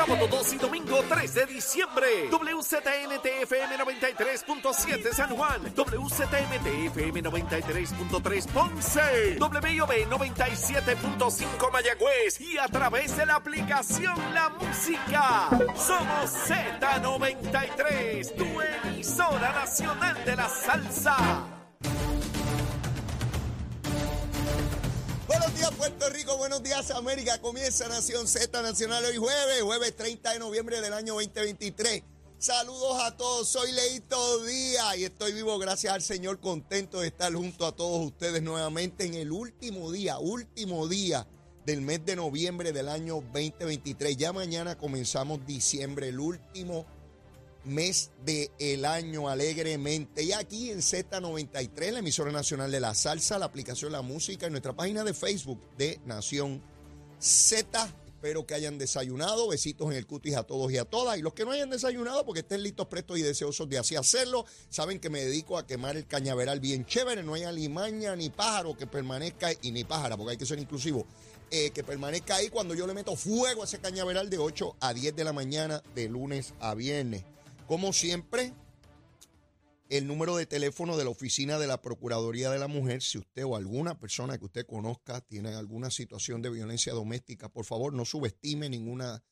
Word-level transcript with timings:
Sábado 0.00 0.26
2 0.28 0.54
y 0.54 0.56
domingo 0.56 1.04
3 1.10 1.34
de 1.34 1.44
diciembre. 1.44 2.30
WZNTFM 2.30 3.76
93.7 3.76 5.12
San 5.12 5.36
Juan. 5.36 5.60
WZMTFM 5.76 7.22
93.3 7.22 8.46
Ponce. 8.46 9.36
WIOB 9.38 9.90
97.5 10.08 11.70
Mayagüez. 11.70 12.40
Y 12.40 12.56
a 12.56 12.66
través 12.68 13.14
de 13.14 13.26
la 13.26 13.34
aplicación 13.34 14.14
La 14.32 14.48
Música. 14.48 15.50
Somos 15.76 16.48
Z93, 16.48 18.34
tu 18.36 18.46
emisora 18.88 19.52
nacional 19.52 20.24
de 20.24 20.34
la 20.34 20.48
salsa. 20.48 21.59
Buenos 25.40 25.58
días 25.58 25.70
Puerto 25.70 26.10
Rico, 26.10 26.36
buenos 26.36 26.62
días 26.62 26.90
América. 26.90 27.40
Comienza 27.40 27.88
Nación 27.88 28.28
Z 28.28 28.60
Nacional 28.60 29.02
hoy 29.06 29.16
jueves, 29.16 29.62
jueves 29.62 29.96
30 29.96 30.34
de 30.34 30.38
noviembre 30.38 30.82
del 30.82 30.92
año 30.92 31.14
2023. 31.14 32.02
Saludos 32.36 33.02
a 33.02 33.16
todos, 33.16 33.48
soy 33.48 33.72
Leito 33.72 34.44
Díaz 34.44 34.98
y 34.98 35.04
estoy 35.04 35.32
vivo 35.32 35.58
gracias 35.58 35.94
al 35.94 36.02
Señor, 36.02 36.40
contento 36.40 37.00
de 37.00 37.06
estar 37.06 37.32
junto 37.32 37.66
a 37.66 37.72
todos 37.72 38.04
ustedes 38.04 38.42
nuevamente 38.42 39.06
en 39.06 39.14
el 39.14 39.32
último 39.32 39.90
día, 39.90 40.18
último 40.18 40.86
día 40.88 41.26
del 41.64 41.80
mes 41.80 42.04
de 42.04 42.16
noviembre 42.16 42.72
del 42.72 42.90
año 42.90 43.14
2023. 43.32 44.18
Ya 44.18 44.34
mañana 44.34 44.76
comenzamos 44.76 45.46
diciembre, 45.46 46.08
el 46.08 46.20
último 46.20 46.84
mes 47.64 48.10
del 48.24 48.84
año 48.84 49.28
alegremente. 49.28 50.22
Y 50.22 50.32
aquí 50.32 50.70
en 50.70 50.78
Z93, 50.78 51.92
la 51.92 51.98
emisora 51.98 52.32
nacional 52.32 52.70
de 52.70 52.80
la 52.80 52.94
salsa, 52.94 53.38
la 53.38 53.46
aplicación 53.46 53.92
La 53.92 54.02
Música, 54.02 54.46
en 54.46 54.52
nuestra 54.52 54.74
página 54.74 55.04
de 55.04 55.14
Facebook 55.14 55.60
de 55.76 56.00
Nación 56.06 56.62
Z. 57.18 57.94
Espero 58.06 58.46
que 58.46 58.52
hayan 58.52 58.76
desayunado. 58.76 59.48
Besitos 59.48 59.90
en 59.90 59.96
el 59.96 60.06
cutis 60.06 60.36
a 60.36 60.42
todos 60.42 60.70
y 60.72 60.76
a 60.76 60.84
todas. 60.84 61.16
Y 61.18 61.22
los 61.22 61.32
que 61.32 61.44
no 61.44 61.52
hayan 61.52 61.70
desayunado, 61.70 62.26
porque 62.26 62.40
estén 62.40 62.62
listos, 62.62 62.86
prestos 62.86 63.18
y 63.18 63.22
deseosos 63.22 63.68
de 63.68 63.78
así 63.78 63.96
hacerlo, 63.96 64.44
saben 64.68 65.00
que 65.00 65.08
me 65.08 65.24
dedico 65.24 65.56
a 65.56 65.66
quemar 65.66 65.96
el 65.96 66.06
cañaveral 66.06 66.60
bien 66.60 66.84
chévere. 66.84 67.22
No 67.22 67.32
hay 67.32 67.44
alimaña 67.44 68.14
ni 68.16 68.28
pájaro 68.28 68.76
que 68.76 68.86
permanezca, 68.86 69.50
y 69.62 69.72
ni 69.72 69.84
pájara, 69.84 70.18
porque 70.18 70.32
hay 70.32 70.36
que 70.36 70.44
ser 70.44 70.58
inclusivo, 70.58 71.06
eh, 71.50 71.70
que 71.70 71.82
permanezca 71.82 72.36
ahí 72.36 72.50
cuando 72.50 72.74
yo 72.74 72.86
le 72.86 72.92
meto 72.92 73.16
fuego 73.16 73.62
a 73.62 73.64
ese 73.64 73.78
cañaveral 73.78 74.28
de 74.28 74.36
8 74.36 74.76
a 74.80 74.92
10 74.92 75.16
de 75.16 75.24
la 75.24 75.32
mañana, 75.32 75.82
de 75.94 76.08
lunes 76.10 76.52
a 76.60 76.74
viernes. 76.74 77.24
Como 77.70 77.92
siempre, 77.92 78.52
el 79.90 80.08
número 80.08 80.36
de 80.36 80.44
teléfono 80.44 80.96
de 80.96 81.04
la 81.04 81.10
oficina 81.10 81.56
de 81.56 81.68
la 81.68 81.80
Procuraduría 81.80 82.50
de 82.50 82.58
la 82.58 82.66
Mujer, 82.66 83.00
si 83.00 83.16
usted 83.16 83.44
o 83.44 83.54
alguna 83.54 83.96
persona 83.96 84.36
que 84.38 84.46
usted 84.46 84.66
conozca 84.66 85.20
tiene 85.20 85.54
alguna 85.54 85.92
situación 85.92 86.42
de 86.42 86.50
violencia 86.50 86.92
doméstica, 86.92 87.48
por 87.48 87.64
favor 87.64 87.92
no 87.92 88.04
subestime 88.04 88.68
ninguna 88.68 89.22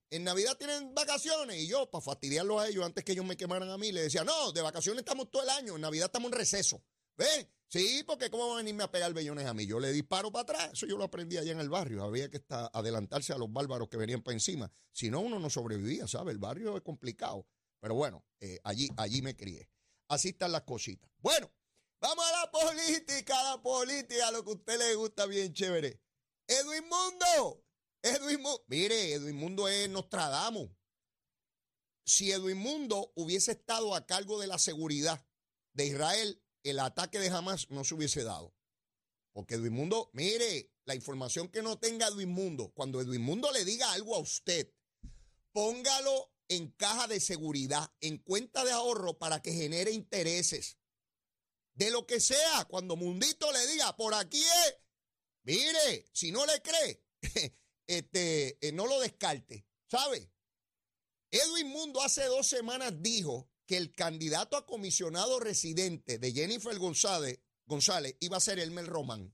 en 0.09 0.23
Navidad 0.23 0.57
tienen 0.57 0.93
vacaciones 0.93 1.57
y 1.57 1.67
yo, 1.67 1.89
para 1.89 2.01
fastidiarlos 2.01 2.61
a 2.61 2.67
ellos 2.67 2.85
antes 2.85 3.03
que 3.03 3.13
ellos 3.13 3.25
me 3.25 3.37
quemaran 3.37 3.69
a 3.69 3.77
mí, 3.77 3.91
le 3.91 4.03
decía, 4.03 4.23
no, 4.23 4.51
de 4.51 4.61
vacaciones 4.61 4.99
estamos 4.99 5.31
todo 5.31 5.43
el 5.43 5.49
año, 5.49 5.75
en 5.75 5.81
Navidad 5.81 6.07
estamos 6.07 6.31
en 6.31 6.37
receso. 6.37 6.83
¿Ven? 7.17 7.49
Sí, 7.67 8.03
porque 8.05 8.29
¿cómo 8.29 8.47
van 8.47 8.55
a 8.55 8.57
venirme 8.57 8.83
a 8.83 8.91
pegar 8.91 9.13
bellones 9.13 9.45
a 9.45 9.53
mí? 9.53 9.65
Yo 9.65 9.79
le 9.79 9.93
disparo 9.93 10.29
para 10.29 10.43
atrás. 10.43 10.71
Eso 10.73 10.85
yo 10.87 10.97
lo 10.97 11.05
aprendí 11.05 11.37
allá 11.37 11.53
en 11.53 11.61
el 11.61 11.69
barrio. 11.69 12.03
Había 12.03 12.29
que 12.29 12.43
adelantarse 12.49 13.31
a 13.31 13.37
los 13.37 13.51
bárbaros 13.51 13.87
que 13.87 13.95
venían 13.95 14.21
para 14.21 14.33
encima. 14.33 14.69
Si 14.91 15.09
no, 15.09 15.21
uno 15.21 15.39
no 15.39 15.49
sobrevivía, 15.49 16.05
¿sabe? 16.05 16.33
El 16.33 16.37
barrio 16.37 16.75
es 16.75 16.83
complicado. 16.83 17.47
Pero 17.79 17.95
bueno, 17.95 18.25
eh, 18.41 18.59
allí, 18.65 18.89
allí 18.97 19.21
me 19.21 19.37
crié. 19.37 19.69
Así 20.09 20.29
están 20.29 20.51
las 20.51 20.63
cositas. 20.63 21.09
Bueno, 21.19 21.49
vamos 22.01 22.25
a 22.25 22.41
la 22.41 22.51
política, 22.51 23.39
a 23.39 23.55
la 23.55 23.61
política, 23.61 24.31
lo 24.31 24.43
que 24.43 24.49
a 24.49 24.53
usted 24.55 24.77
le 24.77 24.95
gusta 24.95 25.25
bien 25.25 25.53
chévere. 25.53 26.01
Edwin 26.47 26.83
Mundo, 26.89 27.63
Edwin 28.03 28.41
Mundo, 28.41 28.63
mire, 28.67 29.13
Edwin 29.13 29.35
Mundo 29.35 29.67
es 29.67 29.89
Nostradamus. 29.89 30.69
Si 32.03 32.31
Edwin 32.31 32.57
Mundo 32.57 33.11
hubiese 33.15 33.51
estado 33.51 33.93
a 33.95 34.05
cargo 34.05 34.39
de 34.39 34.47
la 34.47 34.57
seguridad 34.57 35.25
de 35.73 35.85
Israel, 35.85 36.43
el 36.63 36.79
ataque 36.79 37.19
de 37.19 37.29
Hamas 37.29 37.69
no 37.69 37.83
se 37.83 37.93
hubiese 37.93 38.23
dado. 38.23 38.55
Porque 39.33 39.55
Edwin 39.55 39.73
Mundo, 39.73 40.09
mire, 40.13 40.73
la 40.85 40.95
información 40.95 41.47
que 41.49 41.61
no 41.61 41.77
tenga 41.77 42.07
Edwin 42.07 42.29
Mundo, 42.29 42.71
cuando 42.73 42.99
Edwin 43.01 43.21
Mundo 43.21 43.51
le 43.51 43.63
diga 43.63 43.91
algo 43.93 44.15
a 44.15 44.19
usted, 44.19 44.73
póngalo 45.53 46.33
en 46.49 46.71
caja 46.71 47.07
de 47.07 47.19
seguridad, 47.19 47.93
en 48.01 48.17
cuenta 48.17 48.65
de 48.65 48.71
ahorro 48.71 49.17
para 49.17 49.41
que 49.41 49.53
genere 49.53 49.91
intereses. 49.91 50.77
De 51.73 51.91
lo 51.91 52.05
que 52.05 52.19
sea, 52.19 52.65
cuando 52.65 52.97
Mundito 52.97 53.51
le 53.51 53.65
diga, 53.67 53.95
por 53.95 54.13
aquí 54.13 54.41
es, 54.41 54.77
mire, 55.43 56.09
si 56.11 56.31
no 56.31 56.45
le 56.45 56.61
cree, 56.61 57.05
este, 57.97 58.57
eh, 58.65 58.71
no 58.71 58.87
lo 58.87 58.99
descarte, 58.99 59.65
¿sabe? 59.87 60.31
Edwin 61.29 61.67
Mundo 61.67 62.01
hace 62.01 62.25
dos 62.25 62.47
semanas 62.47 62.93
dijo 63.01 63.49
que 63.65 63.77
el 63.77 63.93
candidato 63.93 64.57
a 64.57 64.65
comisionado 64.65 65.39
residente 65.39 66.17
de 66.17 66.31
Jennifer 66.31 66.77
González, 66.77 67.39
González 67.65 68.15
iba 68.19 68.37
a 68.37 68.41
ser 68.41 68.59
Elmer 68.59 68.85
Román. 68.85 69.33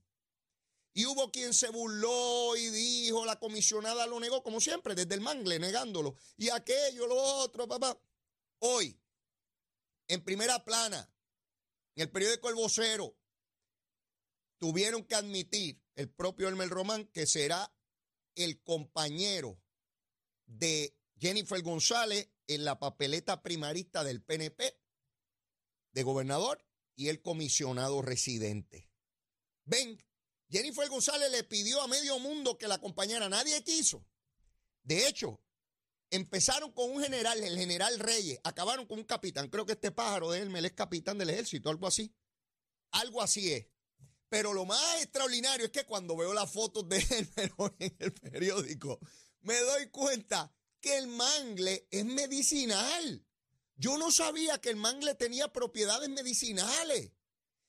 Y 0.92 1.06
hubo 1.06 1.30
quien 1.30 1.54
se 1.54 1.70
burló 1.70 2.56
y 2.56 2.68
dijo, 2.70 3.24
la 3.24 3.38
comisionada 3.38 4.06
lo 4.06 4.18
negó, 4.18 4.42
como 4.42 4.60
siempre, 4.60 4.96
desde 4.96 5.14
el 5.14 5.20
mangle, 5.20 5.60
negándolo. 5.60 6.16
Y 6.36 6.48
aquello, 6.48 7.06
lo 7.06 7.16
otro, 7.16 7.68
papá. 7.68 8.00
Hoy, 8.60 9.00
en 10.08 10.24
primera 10.24 10.64
plana, 10.64 11.12
en 11.94 12.02
el 12.02 12.10
periódico 12.10 12.48
El 12.48 12.56
Vocero, 12.56 13.16
tuvieron 14.58 15.04
que 15.04 15.14
admitir 15.14 15.80
el 15.94 16.10
propio 16.10 16.48
Elmer 16.48 16.68
Román 16.68 17.06
que 17.06 17.26
será 17.26 17.72
el 18.44 18.62
compañero 18.62 19.60
de 20.46 20.96
Jennifer 21.18 21.60
González 21.62 22.30
en 22.46 22.64
la 22.64 22.78
papeleta 22.78 23.42
primarista 23.42 24.04
del 24.04 24.22
PNP 24.22 24.80
de 25.92 26.02
gobernador 26.02 26.64
y 26.94 27.08
el 27.08 27.20
comisionado 27.20 28.02
residente. 28.02 28.90
Ven, 29.64 30.02
Jennifer 30.50 30.88
González 30.88 31.30
le 31.30 31.44
pidió 31.44 31.82
a 31.82 31.88
medio 31.88 32.18
mundo 32.18 32.56
que 32.56 32.68
la 32.68 32.76
acompañara, 32.76 33.28
nadie 33.28 33.62
quiso. 33.62 34.06
De 34.82 35.06
hecho, 35.06 35.42
empezaron 36.10 36.72
con 36.72 36.90
un 36.90 37.02
general, 37.02 37.42
el 37.42 37.58
general 37.58 37.98
Reyes, 37.98 38.40
acabaron 38.44 38.86
con 38.86 38.98
un 38.98 39.04
capitán, 39.04 39.48
creo 39.48 39.66
que 39.66 39.72
este 39.72 39.90
pájaro 39.90 40.30
de 40.30 40.40
él 40.40 40.64
es 40.64 40.72
capitán 40.72 41.18
del 41.18 41.30
ejército, 41.30 41.68
algo 41.68 41.86
así. 41.86 42.14
Algo 42.90 43.20
así 43.20 43.52
es. 43.52 43.66
Pero 44.28 44.52
lo 44.52 44.64
más 44.64 45.02
extraordinario 45.02 45.66
es 45.66 45.72
que 45.72 45.84
cuando 45.84 46.16
veo 46.16 46.34
las 46.34 46.50
fotos 46.50 46.88
de 46.88 46.98
él 46.98 47.30
en 47.78 47.96
el 47.98 48.12
periódico, 48.12 48.98
me 49.40 49.58
doy 49.60 49.88
cuenta 49.90 50.52
que 50.80 50.98
el 50.98 51.06
mangle 51.06 51.88
es 51.90 52.04
medicinal. 52.04 53.24
Yo 53.76 53.96
no 53.96 54.10
sabía 54.10 54.60
que 54.60 54.70
el 54.70 54.76
mangle 54.76 55.14
tenía 55.14 55.52
propiedades 55.52 56.08
medicinales. 56.08 57.12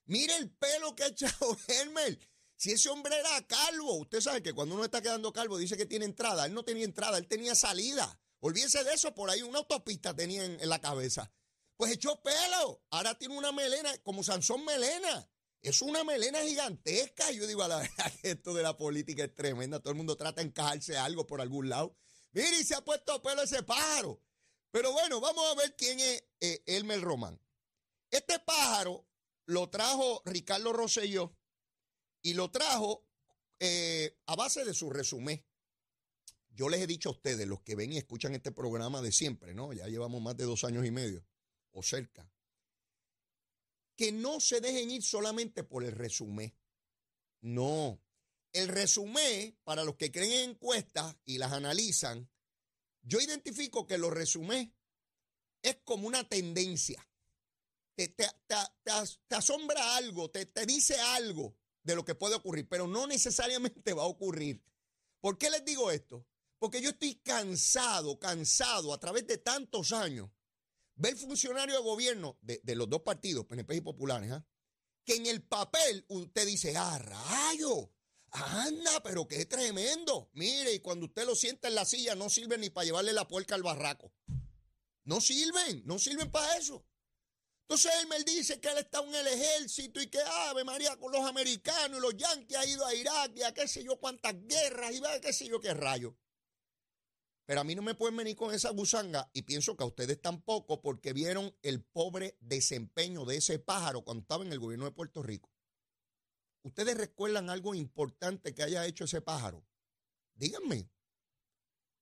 Mire 0.06 0.36
el 0.38 0.50
pelo 0.50 0.96
que 0.96 1.04
ha 1.04 1.08
echado 1.08 1.58
Hermel. 1.68 2.20
Si 2.56 2.72
ese 2.72 2.90
hombre 2.90 3.18
era 3.18 3.48
calvo, 3.48 3.94
usted 3.94 4.20
sabe 4.20 4.44
que 4.44 4.54
cuando 4.54 4.76
uno 4.76 4.84
está 4.84 5.02
quedando 5.02 5.32
calvo 5.32 5.58
dice 5.58 5.78
que 5.78 5.86
tiene 5.86 6.06
entrada. 6.06 6.46
Él 6.46 6.54
no 6.54 6.64
tenía 6.66 6.84
entrada, 6.84 7.18
él 7.18 7.28
tenía 7.28 7.56
salida. 7.56 8.20
Olvídese 8.42 8.84
de 8.84 8.94
eso, 8.94 9.14
por 9.14 9.30
ahí 9.30 9.42
una 9.42 9.60
autopista 9.60 10.16
tenía 10.16 10.44
en, 10.44 10.68
la 10.68 10.80
cabeza. 10.80 11.32
Pues 11.78 11.94
echó 11.94 12.22
pelo. 12.22 12.84
Ahora 12.90 13.18
tiene 13.18 13.38
una 13.38 13.52
melena, 13.52 13.96
como 14.00 14.24
Sansón 14.24 14.66
Melena. 14.66 15.30
Es 15.62 15.82
una 15.82 16.04
melena 16.04 16.42
gigantesca. 16.42 17.32
Yo 17.32 17.46
digo, 17.46 17.68
la 17.68 17.78
verdad 17.78 18.14
esto 18.24 18.54
de 18.54 18.64
la 18.64 18.78
política 18.78 19.24
es 19.24 19.36
tremenda. 19.36 19.80
Todo 19.80 19.92
el 19.92 19.98
mundo 19.98 20.16
trata 20.16 20.42
de 20.42 20.48
encajarse 20.48 20.98
algo 20.98 21.26
por 21.26 21.42
algún 21.42 21.70
lado. 21.70 21.96
Mire, 22.32 22.60
y 22.60 22.64
se 22.64 22.76
ha 22.76 22.82
puesto 22.84 23.22
pelo 23.22 23.42
ese 23.42 23.64
pájaro. 23.64 24.22
Pero 24.72 24.92
bueno, 24.92 25.20
vamos 25.20 25.46
a 25.52 25.56
ver 25.56 25.76
quién 25.76 26.00
es 26.00 26.24
eh, 26.40 26.64
Elmer 26.68 27.02
Román. 27.02 27.42
Este 28.12 28.40
pájaro 28.40 29.08
lo 29.46 29.70
trajo 29.70 30.22
Ricardo 30.26 30.74
Rosselló 30.74 31.36
y 32.22 32.34
lo 32.34 32.52
trajo 32.52 33.08
eh, 33.60 34.18
a 34.28 34.36
base 34.36 34.64
de 34.64 34.74
su 34.74 34.90
resumen. 34.90 35.44
Yo 36.50 36.70
les 36.70 36.82
he 36.82 36.88
dicho 36.88 37.10
a 37.10 37.14
ustedes, 37.14 37.48
los 37.48 37.62
que 37.62 37.76
ven 37.76 37.94
y 37.94 37.98
escuchan 37.98 38.36
este 38.36 38.52
programa 38.52 39.02
de 39.02 39.12
siempre, 39.12 39.54
¿no? 39.54 39.74
Ya 39.74 39.88
llevamos 39.88 40.22
más 40.22 40.38
de 40.38 40.44
dos 40.44 40.64
años 40.64 40.86
y 40.86 40.92
medio 40.92 41.26
o 41.72 41.82
cerca. 41.82 42.30
Que 44.00 44.14
no 44.14 44.40
se 44.40 44.62
dejen 44.62 44.92
ir 44.92 45.04
solamente 45.04 45.66
por 45.66 45.84
el 45.84 45.92
resumen. 45.92 46.56
No. 47.42 48.02
El 48.54 48.70
resumen, 48.70 49.60
para 49.66 49.84
los 49.84 49.98
que 49.98 50.10
creen 50.10 50.32
en 50.32 50.50
encuestas 50.52 51.18
y 51.26 51.38
las 51.38 51.52
analizan, 51.52 52.30
yo 53.02 53.20
identifico 53.20 53.86
que 53.86 53.98
los 53.98 54.14
resumés 54.14 54.70
es 55.62 55.80
como 55.84 56.08
una 56.08 56.24
tendencia. 56.30 57.06
Te, 57.98 58.16
asombra 59.32 59.98
algo, 59.98 60.32
te, 60.32 60.46
te 60.46 60.66
dice 60.66 60.98
algo 60.98 61.58
de 61.84 61.96
lo 61.96 62.06
que 62.06 62.16
puede 62.16 62.36
ocurrir, 62.36 62.70
pero 62.70 62.88
no 62.88 63.06
necesariamente 63.06 63.92
va 63.92 64.04
a 64.04 64.08
ocurrir. 64.08 64.64
¿Por 65.20 65.38
qué 65.38 65.50
les 65.50 65.66
digo 65.66 65.92
esto? 65.92 66.26
Porque 66.58 66.82
yo 66.82 66.92
estoy 66.92 67.16
cansado, 67.16 68.18
cansado 68.18 68.94
a 68.94 69.00
través 69.02 69.28
de 69.28 69.40
tantos 69.40 69.92
años, 69.92 70.30
ver 71.00 71.16
funcionarios 71.16 71.78
de 71.78 71.84
gobierno 71.84 72.38
de, 72.42 72.76
los 72.76 72.90
dos 72.90 73.02
partidos, 73.02 73.46
PNP 73.46 73.78
y 73.78 73.82
Populares, 73.82 74.32
¿ah? 74.32 74.46
que 75.06 75.16
en 75.16 75.26
el 75.26 75.42
papel 75.42 76.06
usted 76.10 76.46
dice, 76.46 76.76
ah, 76.76 77.00
rayo, 77.00 77.92
anda, 78.32 79.02
pero 79.02 79.28
qué 79.28 79.46
tremendo. 79.46 80.30
Mire, 80.34 80.74
y 80.74 80.80
cuando 80.80 81.08
usted 81.08 81.26
lo 81.26 81.36
sienta 81.36 81.70
en 81.70 81.76
la 81.76 81.86
silla, 81.86 82.16
no 82.16 82.30
sirven 82.30 82.62
ni 82.62 82.70
para 82.70 82.86
llevarle 82.86 83.14
la 83.14 83.28
puerca 83.28 83.56
al 83.56 83.64
barraco. 83.64 84.14
No 85.06 85.22
sirven, 85.22 85.82
no 85.86 85.98
sirven 85.98 86.30
para 86.30 86.58
eso. 86.58 86.86
Entonces 87.62 87.92
él 88.02 88.08
me 88.08 88.24
dice 88.24 88.60
que 88.60 88.68
él 88.68 88.80
está 88.80 89.00
en 89.00 89.16
el 89.16 89.28
ejército 89.28 90.02
y 90.02 90.08
que 90.08 90.20
Ave 90.20 90.64
María 90.64 90.98
con 90.98 91.12
los 91.12 91.22
americanos 91.22 91.98
y 91.98 92.02
los 92.02 92.18
yanquis 92.18 92.58
ha 92.58 92.66
ido 92.66 92.86
a 92.86 92.94
Irak 92.94 93.32
y 93.36 93.44
a 93.44 93.54
qué 93.54 93.68
sé 93.68 93.84
yo 93.84 93.98
cuántas 94.00 94.34
guerras 94.48 94.92
y 94.92 95.00
va 95.00 95.20
qué 95.22 95.32
sé 95.32 95.48
yo 95.48 95.62
qué 95.62 95.74
rayo. 95.74 96.16
Pero 97.50 97.62
a 97.62 97.64
mí 97.64 97.74
no 97.74 97.82
me 97.82 97.96
pueden 97.96 98.16
venir 98.16 98.36
con 98.36 98.54
esa 98.54 98.70
gusanga 98.70 99.28
y 99.34 99.42
pienso 99.42 99.76
que 99.76 99.82
a 99.82 99.88
ustedes 99.88 100.22
tampoco 100.22 100.84
porque 100.84 101.14
vieron 101.14 101.52
el 101.64 101.84
pobre 101.84 102.38
desempeño 102.42 103.26
de 103.26 103.38
ese 103.38 103.58
pájaro 103.58 104.04
cuando 104.04 104.22
estaba 104.22 104.46
en 104.46 104.54
el 104.54 104.60
gobierno 104.60 104.86
de 104.86 104.92
Puerto 104.92 105.24
Rico. 105.24 105.50
¿Ustedes 106.62 106.96
recuerdan 106.96 107.50
algo 107.50 107.74
importante 107.74 108.54
que 108.54 108.62
haya 108.62 108.86
hecho 108.86 109.06
ese 109.06 109.22
pájaro? 109.22 109.66
Díganme. 110.36 110.92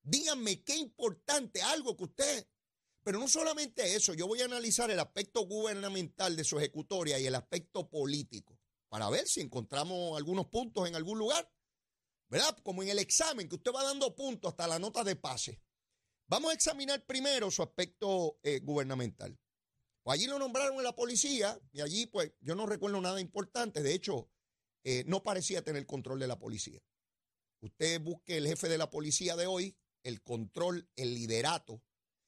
Díganme 0.01 0.65
qué 0.65 0.75
importante, 0.75 1.61
algo 1.61 1.95
que 1.95 2.03
usted 2.03 2.47
pero 3.01 3.19
no 3.19 3.29
solamente 3.29 3.95
eso, 3.95 4.13
yo 4.13 4.27
voy 4.27 4.41
a 4.41 4.45
analizar 4.45 4.91
el 4.91 4.99
aspecto 4.99 5.45
gubernamental 5.45 6.35
de 6.35 6.43
su 6.43 6.57
ejecutoria 6.57 7.17
y 7.17 7.25
el 7.25 7.35
aspecto 7.35 7.89
político 7.89 8.59
para 8.89 9.09
ver 9.09 9.29
si 9.29 9.39
encontramos 9.39 10.17
algunos 10.17 10.47
puntos 10.47 10.89
en 10.89 10.95
algún 10.97 11.17
lugar, 11.17 11.49
¿verdad? 12.29 12.57
Como 12.63 12.83
en 12.83 12.89
el 12.89 12.99
examen, 12.99 13.47
que 13.47 13.55
usted 13.55 13.71
va 13.71 13.83
dando 13.83 14.15
puntos 14.15 14.51
hasta 14.51 14.67
la 14.67 14.79
nota 14.79 15.03
de 15.03 15.15
pase. 15.15 15.61
Vamos 16.27 16.51
a 16.51 16.53
examinar 16.53 17.05
primero 17.05 17.49
su 17.51 17.63
aspecto 17.63 18.39
eh, 18.43 18.59
gubernamental. 18.59 19.37
Pues 20.03 20.19
allí 20.19 20.27
lo 20.27 20.39
nombraron 20.39 20.77
en 20.77 20.83
la 20.83 20.95
policía 20.95 21.59
y 21.71 21.81
allí 21.81 22.05
pues 22.05 22.31
yo 22.41 22.55
no 22.55 22.65
recuerdo 22.65 22.99
nada 23.01 23.19
importante, 23.19 23.81
de 23.81 23.93
hecho 23.93 24.29
eh, 24.83 25.03
no 25.05 25.23
parecía 25.23 25.63
tener 25.63 25.85
control 25.85 26.19
de 26.19 26.27
la 26.27 26.39
policía. 26.39 26.81
Usted 27.61 28.01
busque 28.01 28.37
el 28.37 28.47
jefe 28.47 28.69
de 28.69 28.77
la 28.77 28.89
policía 28.89 29.35
de 29.35 29.47
hoy, 29.47 29.77
el 30.03 30.21
control, 30.21 30.89
el 30.95 31.13
liderato 31.13 31.83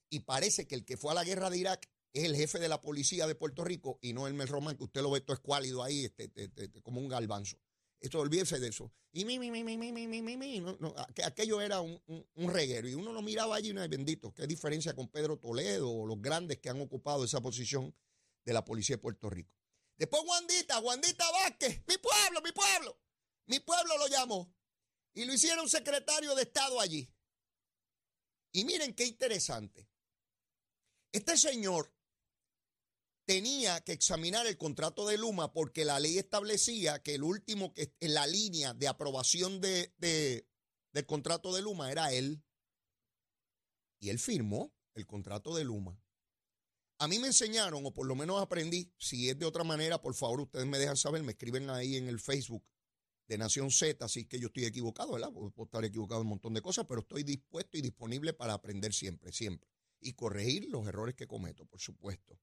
y 0.10 0.22
parece 0.22 0.68
que 0.68 0.76
el 0.76 0.86
que 0.86 0.98
fue 0.98 1.12
a 1.12 1.16
la 1.16 1.24
guerra 1.24 1.50
de 1.50 1.58
Irak 1.58 1.90
es 2.14 2.24
el 2.24 2.36
jefe 2.36 2.60
de 2.60 2.68
la 2.68 2.82
policía 2.82 3.28
de 3.28 3.36
Puerto 3.36 3.64
Rico 3.64 4.00
y 4.02 4.14
no 4.14 4.28
el 4.28 4.34
Mel 4.34 4.48
Román, 4.48 4.76
que 4.76 4.84
usted 4.84 5.02
lo 5.02 5.12
ve 5.12 5.22
todo 5.22 5.36
escuálido 5.36 5.84
ahí, 5.84 6.06
este, 6.06 6.26
este, 6.26 6.46
este, 6.46 6.64
este, 6.66 6.82
como 6.82 7.00
un 7.00 7.08
galbanzo. 7.08 7.58
Esto, 8.00 8.20
olvídense 8.20 8.60
de 8.60 8.70
eso. 8.70 8.92
Y 9.12 9.26
mi, 9.26 9.40
mi, 9.40 9.52
mi, 9.52 9.64
mi, 9.64 9.78
mi, 9.78 9.92
mi, 9.92 10.22
mi, 10.22 10.38
mi. 10.38 10.60
No, 10.62 10.96
aquello 11.24 11.60
era 11.60 11.82
un, 11.82 12.02
un, 12.08 12.26
un, 12.36 12.54
reguero. 12.54 12.88
Y 12.88 12.94
uno 12.94 13.12
lo 13.12 13.22
miraba 13.22 13.56
allí 13.56 13.72
y 13.72 13.74
no 13.74 13.88
bendito. 13.90 14.34
Qué 14.34 14.48
diferencia 14.48 14.94
con 14.96 15.10
Pedro 15.10 15.38
Toledo 15.38 15.92
o 15.92 16.06
los 16.06 16.22
grandes 16.22 16.60
que 16.60 16.70
han 16.70 16.80
ocupado 16.80 17.26
esa 17.26 17.42
posición 17.42 17.94
de 18.46 18.54
la 18.54 18.64
policía 18.64 18.96
de 18.96 19.02
Puerto 19.02 19.30
Rico. 19.30 19.54
Después 19.98 20.24
Juandita, 20.24 20.76
Juandita 20.80 21.30
Vázquez, 21.32 21.82
mi 21.88 21.98
pueblo, 21.98 22.42
mi 22.42 22.52
pueblo. 22.52 22.98
Mi 23.48 23.60
pueblo 23.60 23.98
lo 23.98 24.08
llamó. 24.08 24.56
Y 25.14 25.26
lo 25.26 25.34
hicieron 25.34 25.68
secretario 25.68 26.34
de 26.36 26.44
Estado 26.44 26.80
allí. 26.80 27.12
Y 28.54 28.64
miren 28.64 28.94
qué 28.94 29.06
interesante. 29.06 29.90
Este 31.12 31.36
señor 31.36 31.92
tenía 33.30 33.80
que 33.82 33.92
examinar 33.92 34.48
el 34.48 34.58
contrato 34.58 35.06
de 35.06 35.16
Luma 35.16 35.54
porque 35.54 35.86
la 35.86 36.00
ley 36.00 36.18
establecía 36.18 37.04
que 37.04 37.14
el 37.14 37.22
último 37.22 37.76
que 37.76 37.94
en 38.00 38.16
la 38.16 38.26
línea 38.26 38.74
de 38.74 38.88
aprobación 38.88 39.62
de, 39.62 39.94
del 40.00 41.06
contrato 41.06 41.54
de 41.54 41.62
Luma 41.62 41.92
era 41.92 42.12
él. 42.12 42.44
Y 44.00 44.10
él 44.10 44.18
firmó 44.18 44.74
el 44.96 45.06
contrato 45.06 45.56
de 45.56 45.64
Luma. 45.64 46.02
A 46.98 47.08
mí 47.08 47.20
me 47.20 47.28
enseñaron, 47.28 47.86
o 47.86 47.94
por 47.94 48.08
lo 48.08 48.16
menos 48.16 48.42
aprendí, 48.42 48.92
si 48.98 49.30
es 49.30 49.38
de 49.38 49.46
otra 49.46 49.64
manera, 49.64 50.02
por 50.02 50.16
favor, 50.16 50.42
ustedes 50.42 50.66
me 50.66 50.80
dejan 50.80 50.98
saber, 50.98 51.22
me 51.22 51.34
escriben 51.34 51.70
ahí 51.70 51.98
en 51.98 52.08
el 52.08 52.20
Facebook 52.20 52.64
de 53.28 53.38
Nación 53.38 53.70
Z, 53.70 54.04
así 54.04 54.26
que 54.26 54.40
yo 54.40 54.48
estoy 54.48 54.66
equivocado, 54.66 55.12
¿verdad? 55.12 55.32
Puedo 55.32 55.66
estar 55.66 55.86
equivocado 55.86 56.22
en 56.22 56.26
un 56.26 56.32
montón 56.32 56.56
de 56.56 56.64
cosas, 56.64 56.88
pero 56.90 57.02
estoy 57.02 57.22
dispuesto 57.22 57.78
y 57.78 57.84
disponible 57.84 58.34
para 58.34 58.54
aprender 58.54 58.92
siempre, 58.92 59.32
siempre 59.32 59.70
y 60.02 60.14
corregir 60.14 60.68
los 60.70 60.88
errores 60.88 61.14
que 61.14 61.28
cometo, 61.28 61.68
por 61.68 61.80
supuesto. 61.80 62.40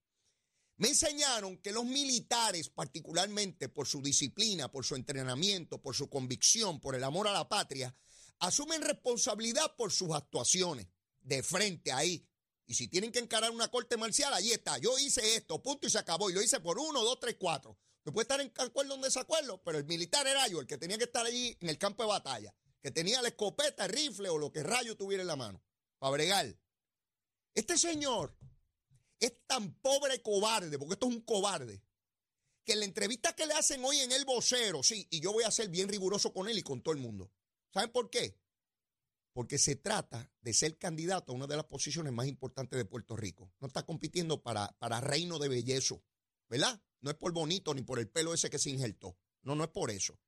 Me 0.79 0.89
enseñaron 0.89 1.57
que 1.59 1.73
los 1.73 1.85
militares, 1.85 2.69
particularmente 2.69 3.69
por 3.71 3.87
su 3.87 4.03
disciplina, 4.03 4.71
por 4.71 4.85
su 4.85 4.95
entrenamiento, 4.95 5.81
por 5.81 5.95
su 5.95 6.11
convicción, 6.11 6.81
por 6.81 6.95
el 6.95 7.05
amor 7.05 7.29
a 7.29 7.33
la 7.33 7.49
patria, 7.49 7.97
asumen 8.41 8.83
responsabilidad 8.83 9.75
por 9.77 9.91
sus 9.91 10.11
actuaciones 10.15 10.87
de 11.21 11.43
frente 11.43 11.93
ahí. 11.93 12.29
Y 12.67 12.75
si 12.75 12.89
tienen 12.89 13.11
que 13.11 13.21
encarar 13.21 13.53
una 13.53 13.69
corte 13.69 13.97
marcial, 13.97 14.35
ahí 14.35 14.53
está. 14.53 14.77
Yo 14.79 14.99
hice 14.99 15.37
esto, 15.37 15.63
punto 15.63 15.87
y 15.87 15.91
se 15.91 15.99
acabó. 15.99 16.29
Y 16.29 16.35
lo 16.35 16.43
hice 16.43 16.61
por 16.61 16.79
uno, 16.79 17.03
dos, 17.03 17.21
tres, 17.21 17.37
cuatro. 17.39 17.79
Me 18.05 18.13
puede 18.13 18.25
estar 18.25 18.41
en 18.41 18.53
acuerdo 18.59 18.93
o 18.93 18.97
en 18.97 19.03
desacuerdo, 19.03 19.63
pero 19.65 19.79
el 19.79 19.85
militar 19.85 20.27
era 20.27 20.47
yo, 20.49 20.61
el 20.61 20.67
que 20.67 20.79
tenía 20.79 20.99
que 20.99 21.05
estar 21.05 21.25
allí 21.25 21.57
en 21.61 21.69
el 21.69 21.79
campo 21.79 22.03
de 22.03 22.09
batalla, 22.09 22.55
que 22.83 22.91
tenía 22.91 23.23
la 23.23 23.29
escopeta, 23.29 23.87
el 23.87 23.93
rifle 23.93 24.29
o 24.29 24.39
lo 24.39 24.53
que 24.53 24.63
rayo 24.63 24.97
tuviera 24.97 25.23
en 25.23 25.27
la 25.27 25.37
mano, 25.37 25.61
para 25.99 26.13
bregar. 26.13 26.57
Este 27.55 27.79
señor 27.79 28.37
tan 29.57 29.73
pobre 29.81 30.21
cobarde, 30.21 30.79
porque 30.79 30.95
esto 30.95 31.09
es 31.09 31.15
un 31.15 31.23
cobarde, 31.23 31.83
que 32.63 32.75
en 32.75 32.81
la 32.81 32.85
entrevista 32.85 33.35
que 33.35 33.47
le 33.47 33.55
hacen 33.55 33.83
hoy 33.83 34.01
en 34.01 34.13
el 34.13 34.27
vocero, 34.27 34.83
sí, 34.83 35.07
y 35.11 35.21
yo 35.21 35.33
voy 35.33 35.45
a 35.45 35.51
ser 35.51 35.71
bien 35.71 35.89
riguroso 35.89 36.31
con 36.31 36.47
él 36.47 36.59
y 36.59 36.63
con 36.63 36.83
todo 36.83 36.93
el 36.93 37.01
mundo. 37.01 37.33
¿Saben 37.73 37.91
por 37.91 38.11
qué? 38.11 38.39
Porque 39.33 39.57
se 39.57 39.77
trata 39.77 40.31
de 40.43 40.53
ser 40.53 40.77
candidato 40.77 41.33
a 41.33 41.35
una 41.35 41.47
de 41.47 41.57
las 41.57 41.65
posiciones 41.65 42.13
más 42.13 42.27
importantes 42.27 42.77
de 42.77 42.85
Puerto 42.85 43.17
Rico. 43.17 43.51
No 43.61 43.69
está 43.69 43.87
compitiendo 43.87 44.43
para, 44.43 44.77
para 44.79 45.01
reino 45.01 45.39
de 45.39 45.49
belleza, 45.49 45.95
¿verdad? 46.51 46.83
No 47.01 47.11
es 47.11 47.17
por 47.17 47.33
bonito 47.33 47.73
ni 47.73 47.81
por 47.81 47.99
el 47.99 48.11
pelo 48.11 48.35
ese 48.35 48.51
que 48.51 48.59
se 48.59 48.69
injertó. 48.69 49.17
No, 49.41 49.55
no 49.55 49.65
es 49.65 49.71
por 49.71 49.91
eso. 49.91 50.19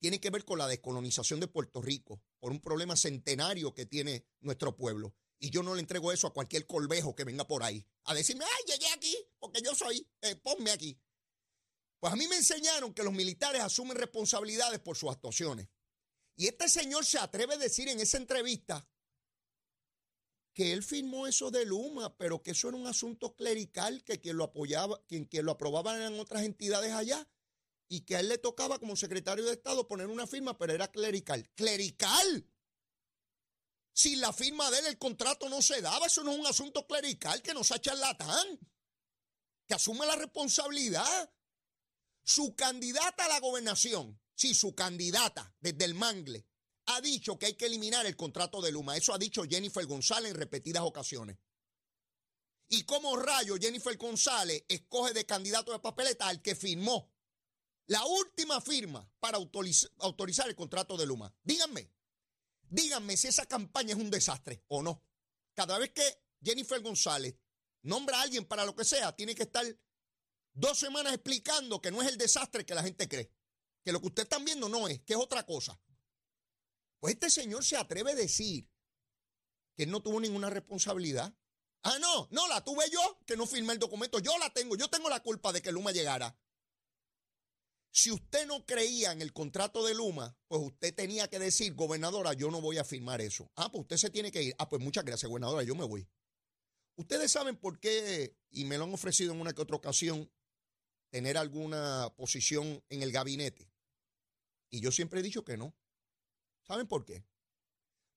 Tiene 0.00 0.20
que 0.20 0.30
ver 0.30 0.44
con 0.44 0.58
la 0.58 0.66
descolonización 0.66 1.38
de 1.38 1.46
Puerto 1.46 1.80
Rico, 1.80 2.20
por 2.40 2.50
un 2.50 2.60
problema 2.60 2.96
centenario 2.96 3.72
que 3.72 3.86
tiene 3.86 4.26
nuestro 4.40 4.76
pueblo. 4.76 5.14
Y 5.44 5.50
yo 5.50 5.64
no 5.64 5.74
le 5.74 5.80
entrego 5.80 6.12
eso 6.12 6.28
a 6.28 6.32
cualquier 6.32 6.68
colvejo 6.68 7.16
que 7.16 7.24
venga 7.24 7.44
por 7.44 7.64
ahí 7.64 7.84
a 8.04 8.14
decirme, 8.14 8.44
ay, 8.44 8.72
llegué 8.72 8.88
aquí 8.92 9.16
porque 9.40 9.60
yo 9.60 9.74
soy, 9.74 10.08
eh, 10.20 10.36
ponme 10.36 10.70
aquí. 10.70 10.96
Pues 11.98 12.12
a 12.12 12.16
mí 12.16 12.28
me 12.28 12.36
enseñaron 12.36 12.94
que 12.94 13.02
los 13.02 13.12
militares 13.12 13.60
asumen 13.60 13.96
responsabilidades 13.96 14.78
por 14.78 14.96
sus 14.96 15.10
actuaciones. 15.10 15.68
Y 16.36 16.46
este 16.46 16.68
señor 16.68 17.04
se 17.04 17.18
atreve 17.18 17.54
a 17.54 17.58
decir 17.58 17.88
en 17.88 17.98
esa 17.98 18.18
entrevista 18.18 18.88
que 20.54 20.72
él 20.72 20.84
firmó 20.84 21.26
eso 21.26 21.50
de 21.50 21.66
Luma, 21.66 22.16
pero 22.16 22.40
que 22.40 22.52
eso 22.52 22.68
era 22.68 22.76
un 22.76 22.86
asunto 22.86 23.34
clerical, 23.34 24.04
que 24.04 24.20
quien 24.20 24.36
lo 24.36 24.44
apoyaba, 24.44 25.04
quien, 25.08 25.24
quien 25.24 25.44
lo 25.44 25.52
aprobaba 25.52 25.96
eran 25.96 26.20
otras 26.20 26.44
entidades 26.44 26.92
allá. 26.92 27.28
y 27.88 28.02
que 28.02 28.14
a 28.14 28.20
él 28.20 28.28
le 28.28 28.38
tocaba 28.38 28.78
como 28.78 28.94
secretario 28.94 29.44
de 29.44 29.52
Estado 29.52 29.88
poner 29.88 30.06
una 30.06 30.26
firma, 30.28 30.56
pero 30.56 30.72
era 30.72 30.90
clerical. 30.90 31.50
¡Clerical! 31.56 32.46
Sin 33.92 34.20
la 34.20 34.32
firma 34.32 34.70
de 34.70 34.78
él 34.78 34.86
el 34.86 34.98
contrato 34.98 35.48
no 35.48 35.60
se 35.60 35.82
daba, 35.82 36.06
eso 36.06 36.24
no 36.24 36.32
es 36.32 36.38
un 36.38 36.46
asunto 36.46 36.86
clerical, 36.86 37.42
que 37.42 37.52
no 37.52 37.62
sea 37.62 37.80
charlatán, 37.80 38.58
que 39.66 39.74
asume 39.74 40.06
la 40.06 40.16
responsabilidad. 40.16 41.32
Su 42.24 42.54
candidata 42.54 43.24
a 43.24 43.28
la 43.28 43.40
gobernación, 43.40 44.20
sí, 44.34 44.54
su 44.54 44.74
candidata 44.74 45.54
desde 45.60 45.84
el 45.84 45.94
Mangle, 45.94 46.46
ha 46.86 47.00
dicho 47.00 47.38
que 47.38 47.46
hay 47.46 47.54
que 47.54 47.66
eliminar 47.66 48.06
el 48.06 48.16
contrato 48.16 48.60
de 48.60 48.72
Luma. 48.72 48.96
Eso 48.96 49.12
ha 49.12 49.18
dicho 49.18 49.44
Jennifer 49.44 49.84
González 49.86 50.30
en 50.30 50.36
repetidas 50.36 50.82
ocasiones. 50.82 51.38
¿Y 52.68 52.84
cómo 52.84 53.16
rayo 53.16 53.56
Jennifer 53.60 53.96
González 53.98 54.64
escoge 54.68 55.12
de 55.12 55.26
candidato 55.26 55.72
de 55.72 55.78
papeleta 55.78 56.28
al 56.28 56.40
que 56.40 56.54
firmó 56.54 57.12
la 57.86 58.04
última 58.06 58.60
firma 58.60 59.06
para 59.20 59.36
autorizar 59.36 60.48
el 60.48 60.56
contrato 60.56 60.96
de 60.96 61.04
Luma? 61.04 61.34
Díganme, 61.42 61.90
díganme 62.72 63.16
si 63.16 63.28
esa 63.28 63.46
campaña 63.46 63.94
es 63.94 64.00
un 64.00 64.10
desastre 64.10 64.64
o 64.68 64.82
no. 64.82 65.04
Cada 65.54 65.78
vez 65.78 65.90
que 65.90 66.02
Jennifer 66.42 66.80
González 66.80 67.36
nombra 67.82 68.18
a 68.18 68.22
alguien 68.22 68.46
para 68.46 68.64
lo 68.64 68.74
que 68.74 68.84
sea, 68.84 69.14
tiene 69.14 69.34
que 69.34 69.42
estar 69.42 69.64
dos 70.54 70.78
semanas 70.78 71.12
explicando 71.12 71.80
que 71.80 71.90
no 71.90 72.02
es 72.02 72.08
el 72.08 72.16
desastre 72.16 72.64
que 72.64 72.74
la 72.74 72.82
gente 72.82 73.08
cree. 73.08 73.30
Que 73.84 73.92
lo 73.92 74.00
que 74.00 74.06
usted 74.06 74.22
están 74.22 74.44
viendo 74.44 74.68
no 74.68 74.88
es, 74.88 75.00
que 75.02 75.12
es 75.12 75.18
otra 75.18 75.44
cosa. 75.44 75.78
Pues 77.00 77.14
este 77.14 77.30
señor 77.30 77.64
se 77.64 77.76
atreve 77.76 78.12
a 78.12 78.14
decir 78.14 78.70
que 79.76 79.84
él 79.84 79.90
no 79.90 80.02
tuvo 80.02 80.20
ninguna 80.20 80.48
responsabilidad. 80.48 81.34
Ah, 81.82 81.98
no, 82.00 82.28
no, 82.30 82.46
la 82.48 82.64
tuve 82.64 82.88
yo, 82.90 83.18
que 83.26 83.36
no 83.36 83.46
firmé 83.46 83.72
el 83.72 83.80
documento. 83.80 84.20
Yo 84.20 84.38
la 84.38 84.50
tengo, 84.52 84.76
yo 84.76 84.88
tengo 84.88 85.10
la 85.10 85.20
culpa 85.20 85.52
de 85.52 85.60
que 85.60 85.72
Luma 85.72 85.90
llegara. 85.90 86.38
Si 87.94 88.10
usted 88.10 88.46
no 88.46 88.64
creía 88.64 89.12
en 89.12 89.20
el 89.20 89.34
contrato 89.34 89.84
de 89.84 89.94
Luma, 89.94 90.34
pues 90.48 90.62
usted 90.62 90.94
tenía 90.94 91.28
que 91.28 91.38
decir, 91.38 91.74
gobernadora, 91.74 92.32
yo 92.32 92.50
no 92.50 92.62
voy 92.62 92.78
a 92.78 92.84
firmar 92.84 93.20
eso. 93.20 93.50
Ah, 93.54 93.70
pues 93.70 93.82
usted 93.82 93.98
se 93.98 94.08
tiene 94.10 94.32
que 94.32 94.42
ir. 94.42 94.54
Ah, 94.58 94.66
pues 94.66 94.82
muchas 94.82 95.04
gracias, 95.04 95.28
gobernadora, 95.28 95.62
yo 95.62 95.74
me 95.74 95.84
voy. 95.84 96.08
Ustedes 96.96 97.30
saben 97.30 97.56
por 97.56 97.80
qué, 97.80 98.34
y 98.50 98.64
me 98.64 98.78
lo 98.78 98.84
han 98.84 98.94
ofrecido 98.94 99.34
en 99.34 99.40
una 99.42 99.52
que 99.52 99.60
otra 99.60 99.76
ocasión, 99.76 100.30
tener 101.10 101.36
alguna 101.36 102.10
posición 102.16 102.82
en 102.88 103.02
el 103.02 103.12
gabinete. 103.12 103.70
Y 104.70 104.80
yo 104.80 104.90
siempre 104.90 105.20
he 105.20 105.22
dicho 105.22 105.44
que 105.44 105.58
no. 105.58 105.76
¿Saben 106.66 106.88
por 106.88 107.04
qué? 107.04 107.26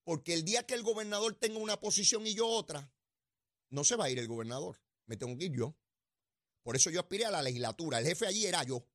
Porque 0.04 0.32
el 0.32 0.42
día 0.42 0.64
que 0.64 0.72
el 0.72 0.84
gobernador 0.84 1.34
tenga 1.34 1.58
una 1.58 1.78
posición 1.78 2.26
y 2.26 2.34
yo 2.34 2.48
otra, 2.48 2.90
no 3.68 3.84
se 3.84 3.96
va 3.96 4.06
a 4.06 4.10
ir 4.10 4.18
el 4.18 4.26
gobernador. 4.26 4.80
Me 5.04 5.18
tengo 5.18 5.36
que 5.36 5.44
ir 5.44 5.52
yo. 5.52 5.76
Por 6.62 6.76
eso 6.76 6.88
yo 6.88 7.00
aspiré 7.00 7.26
a 7.26 7.30
la 7.30 7.42
legislatura. 7.42 7.98
El 7.98 8.06
jefe 8.06 8.26
allí 8.26 8.46
era 8.46 8.62
yo. 8.62 8.86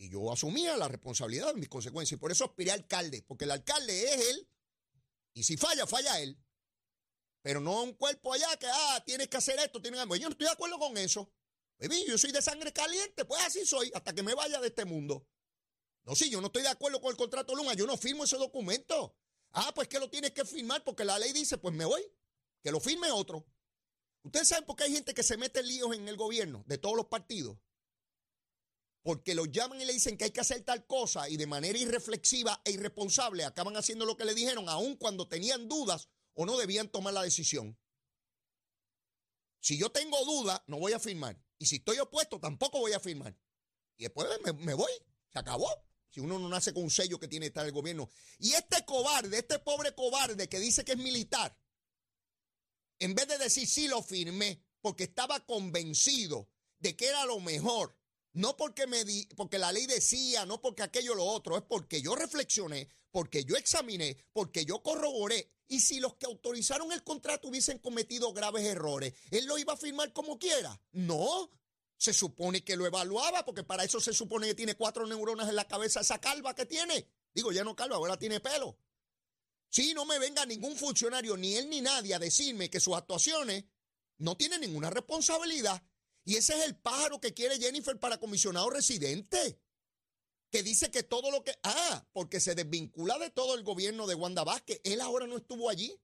Y 0.00 0.08
yo 0.08 0.32
asumía 0.32 0.78
la 0.78 0.88
responsabilidad 0.88 1.48
de 1.48 1.60
mis 1.60 1.68
consecuencias. 1.68 2.16
Y 2.16 2.20
por 2.20 2.32
eso 2.32 2.46
aspiré 2.46 2.70
a 2.70 2.74
alcalde. 2.74 3.22
Porque 3.28 3.44
el 3.44 3.50
alcalde 3.50 4.14
es 4.14 4.30
él. 4.30 4.48
Y 5.34 5.42
si 5.42 5.58
falla, 5.58 5.86
falla 5.86 6.18
él. 6.20 6.42
Pero 7.42 7.60
no 7.60 7.82
un 7.82 7.92
cuerpo 7.92 8.32
allá 8.32 8.56
que, 8.56 8.66
ah, 8.66 9.02
tienes 9.04 9.28
que 9.28 9.36
hacer 9.36 9.58
esto. 9.58 9.82
Tienes... 9.82 10.00
Yo 10.00 10.06
no 10.06 10.30
estoy 10.30 10.46
de 10.46 10.52
acuerdo 10.52 10.78
con 10.78 10.96
eso. 10.96 11.30
Yo 12.08 12.16
soy 12.16 12.32
de 12.32 12.40
sangre 12.40 12.72
caliente. 12.72 13.26
Pues 13.26 13.42
así 13.42 13.66
soy. 13.66 13.92
Hasta 13.94 14.14
que 14.14 14.22
me 14.22 14.34
vaya 14.34 14.58
de 14.58 14.68
este 14.68 14.86
mundo. 14.86 15.26
No, 16.04 16.14
sí, 16.14 16.30
yo 16.30 16.40
no 16.40 16.46
estoy 16.46 16.62
de 16.62 16.68
acuerdo 16.68 16.98
con 17.02 17.10
el 17.10 17.18
contrato 17.18 17.54
Luma, 17.54 17.74
yo 17.74 17.86
no 17.86 17.98
firmo 17.98 18.24
ese 18.24 18.38
documento. 18.38 19.14
Ah, 19.52 19.70
pues 19.74 19.86
que 19.86 19.98
lo 19.98 20.08
tienes 20.08 20.30
que 20.30 20.46
firmar 20.46 20.82
porque 20.82 21.04
la 21.04 21.18
ley 21.18 21.34
dice, 21.34 21.58
pues 21.58 21.74
me 21.74 21.84
voy, 21.84 22.02
que 22.62 22.72
lo 22.72 22.80
firme 22.80 23.10
otro. 23.10 23.46
Ustedes 24.22 24.48
saben 24.48 24.64
por 24.64 24.76
qué 24.76 24.84
hay 24.84 24.92
gente 24.92 25.12
que 25.12 25.22
se 25.22 25.36
mete 25.36 25.62
líos 25.62 25.94
en 25.94 26.08
el 26.08 26.16
gobierno 26.16 26.64
de 26.66 26.78
todos 26.78 26.96
los 26.96 27.06
partidos. 27.06 27.58
Porque 29.02 29.34
los 29.34 29.50
llaman 29.50 29.80
y 29.80 29.84
le 29.84 29.92
dicen 29.92 30.16
que 30.16 30.24
hay 30.24 30.30
que 30.30 30.40
hacer 30.40 30.62
tal 30.62 30.86
cosa 30.86 31.28
y 31.28 31.36
de 31.36 31.46
manera 31.46 31.78
irreflexiva 31.78 32.60
e 32.64 32.72
irresponsable 32.72 33.44
acaban 33.44 33.76
haciendo 33.76 34.04
lo 34.04 34.16
que 34.16 34.26
le 34.26 34.34
dijeron, 34.34 34.68
aun 34.68 34.96
cuando 34.96 35.26
tenían 35.26 35.68
dudas 35.68 36.08
o 36.34 36.44
no 36.44 36.58
debían 36.58 36.88
tomar 36.88 37.14
la 37.14 37.22
decisión. 37.22 37.78
Si 39.60 39.78
yo 39.78 39.90
tengo 39.90 40.22
dudas, 40.24 40.60
no 40.66 40.78
voy 40.78 40.92
a 40.92 40.98
firmar. 40.98 41.38
Y 41.58 41.66
si 41.66 41.76
estoy 41.76 41.98
opuesto, 41.98 42.40
tampoco 42.40 42.78
voy 42.80 42.92
a 42.92 43.00
firmar. 43.00 43.36
Y 43.96 44.04
después 44.04 44.28
me 44.58 44.74
voy. 44.74 44.90
Se 45.32 45.38
acabó. 45.38 45.68
Si 46.10 46.20
uno 46.20 46.38
no 46.38 46.48
nace 46.48 46.74
con 46.74 46.82
un 46.82 46.90
sello 46.90 47.20
que 47.20 47.28
tiene 47.28 47.44
que 47.44 47.48
estar 47.48 47.66
el 47.66 47.72
gobierno. 47.72 48.10
Y 48.38 48.52
este 48.52 48.84
cobarde, 48.84 49.38
este 49.38 49.58
pobre 49.60 49.94
cobarde 49.94 50.48
que 50.48 50.58
dice 50.58 50.84
que 50.84 50.92
es 50.92 50.98
militar, 50.98 51.56
en 52.98 53.14
vez 53.14 53.28
de 53.28 53.38
decir 53.38 53.68
sí 53.68 53.86
lo 53.86 54.02
firmé, 54.02 54.62
porque 54.80 55.04
estaba 55.04 55.44
convencido 55.46 56.50
de 56.78 56.96
que 56.96 57.06
era 57.06 57.24
lo 57.26 57.38
mejor, 57.38 57.96
no 58.32 58.56
porque, 58.56 58.86
me 58.86 59.04
di, 59.04 59.26
porque 59.36 59.58
la 59.58 59.72
ley 59.72 59.86
decía, 59.86 60.46
no 60.46 60.60
porque 60.60 60.82
aquello 60.82 61.14
lo 61.14 61.24
otro, 61.24 61.56
es 61.56 61.62
porque 61.62 62.00
yo 62.00 62.14
reflexioné, 62.14 62.88
porque 63.10 63.44
yo 63.44 63.56
examiné, 63.56 64.16
porque 64.32 64.64
yo 64.64 64.82
corroboré. 64.82 65.50
Y 65.66 65.80
si 65.80 66.00
los 66.00 66.14
que 66.16 66.26
autorizaron 66.26 66.92
el 66.92 67.02
contrato 67.02 67.48
hubiesen 67.48 67.78
cometido 67.78 68.32
graves 68.32 68.64
errores, 68.64 69.14
¿él 69.30 69.46
lo 69.46 69.58
iba 69.58 69.72
a 69.72 69.76
firmar 69.76 70.12
como 70.12 70.38
quiera? 70.38 70.80
No, 70.92 71.50
se 71.96 72.12
supone 72.12 72.64
que 72.64 72.76
lo 72.76 72.86
evaluaba, 72.86 73.44
porque 73.44 73.62
para 73.64 73.84
eso 73.84 74.00
se 74.00 74.12
supone 74.12 74.46
que 74.46 74.54
tiene 74.54 74.74
cuatro 74.74 75.06
neuronas 75.06 75.48
en 75.48 75.56
la 75.56 75.68
cabeza 75.68 76.00
esa 76.00 76.20
calva 76.20 76.54
que 76.54 76.66
tiene. 76.66 77.06
Digo, 77.34 77.52
ya 77.52 77.62
no 77.62 77.76
calva, 77.76 77.96
ahora 77.96 78.18
tiene 78.18 78.40
pelo. 78.40 78.78
Si 79.68 79.94
no 79.94 80.04
me 80.04 80.18
venga 80.18 80.46
ningún 80.46 80.76
funcionario, 80.76 81.36
ni 81.36 81.54
él 81.56 81.68
ni 81.68 81.80
nadie, 81.80 82.14
a 82.14 82.18
decirme 82.18 82.70
que 82.70 82.80
sus 82.80 82.96
actuaciones 82.96 83.64
no 84.18 84.36
tienen 84.36 84.62
ninguna 84.62 84.90
responsabilidad. 84.90 85.82
Y 86.30 86.36
ese 86.36 86.56
es 86.56 86.64
el 86.64 86.76
pájaro 86.76 87.20
que 87.20 87.34
quiere 87.34 87.58
Jennifer 87.58 87.98
para 87.98 88.20
comisionado 88.20 88.70
residente. 88.70 89.60
Que 90.52 90.62
dice 90.62 90.88
que 90.88 91.02
todo 91.02 91.28
lo 91.32 91.42
que. 91.42 91.52
Ah, 91.64 92.06
porque 92.12 92.38
se 92.38 92.54
desvincula 92.54 93.18
de 93.18 93.30
todo 93.30 93.56
el 93.56 93.64
gobierno 93.64 94.06
de 94.06 94.14
Wanda 94.14 94.44
Vázquez. 94.44 94.80
Él 94.84 95.00
ahora 95.00 95.26
no 95.26 95.36
estuvo 95.36 95.68
allí. 95.68 96.00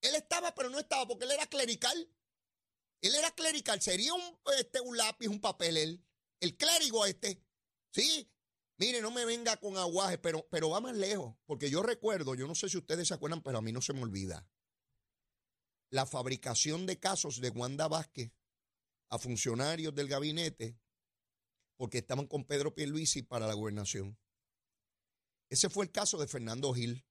Él 0.00 0.16
estaba, 0.16 0.52
pero 0.52 0.68
no 0.68 0.80
estaba 0.80 1.06
porque 1.06 1.26
él 1.26 1.30
era 1.30 1.46
clerical. 1.46 2.12
Él 3.02 3.14
era 3.14 3.30
clerical, 3.30 3.80
sería 3.80 4.14
un, 4.14 4.40
este, 4.58 4.80
un 4.80 4.96
lápiz, 4.96 5.28
un 5.28 5.40
papel, 5.40 5.76
él, 5.76 6.04
el 6.40 6.56
clérigo 6.56 7.06
este. 7.06 7.40
Sí, 7.92 8.28
mire, 8.78 9.00
no 9.00 9.12
me 9.12 9.24
venga 9.26 9.58
con 9.58 9.76
aguaje, 9.76 10.18
pero, 10.18 10.44
pero 10.50 10.70
va 10.70 10.80
más 10.80 10.96
lejos, 10.96 11.36
porque 11.46 11.70
yo 11.70 11.84
recuerdo, 11.84 12.34
yo 12.34 12.48
no 12.48 12.56
sé 12.56 12.68
si 12.68 12.78
ustedes 12.78 13.06
se 13.06 13.14
acuerdan, 13.14 13.44
pero 13.44 13.58
a 13.58 13.62
mí 13.62 13.70
no 13.70 13.80
se 13.80 13.92
me 13.92 14.02
olvida, 14.02 14.50
la 15.90 16.04
fabricación 16.04 16.84
de 16.86 16.98
casos 16.98 17.40
de 17.40 17.50
Wanda 17.50 17.86
Vázquez 17.86 18.32
a 19.10 19.18
funcionarios 19.18 19.94
del 19.94 20.08
gabinete, 20.08 20.78
porque 21.76 21.98
estaban 21.98 22.26
con 22.26 22.44
Pedro 22.44 22.74
Pierluisi 22.74 23.22
para 23.22 23.46
la 23.46 23.54
gobernación. 23.54 24.18
Ese 25.50 25.70
fue 25.70 25.84
el 25.84 25.92
caso 25.92 26.18
de 26.18 26.26
Fernando 26.26 26.72
Gil. 26.74 27.04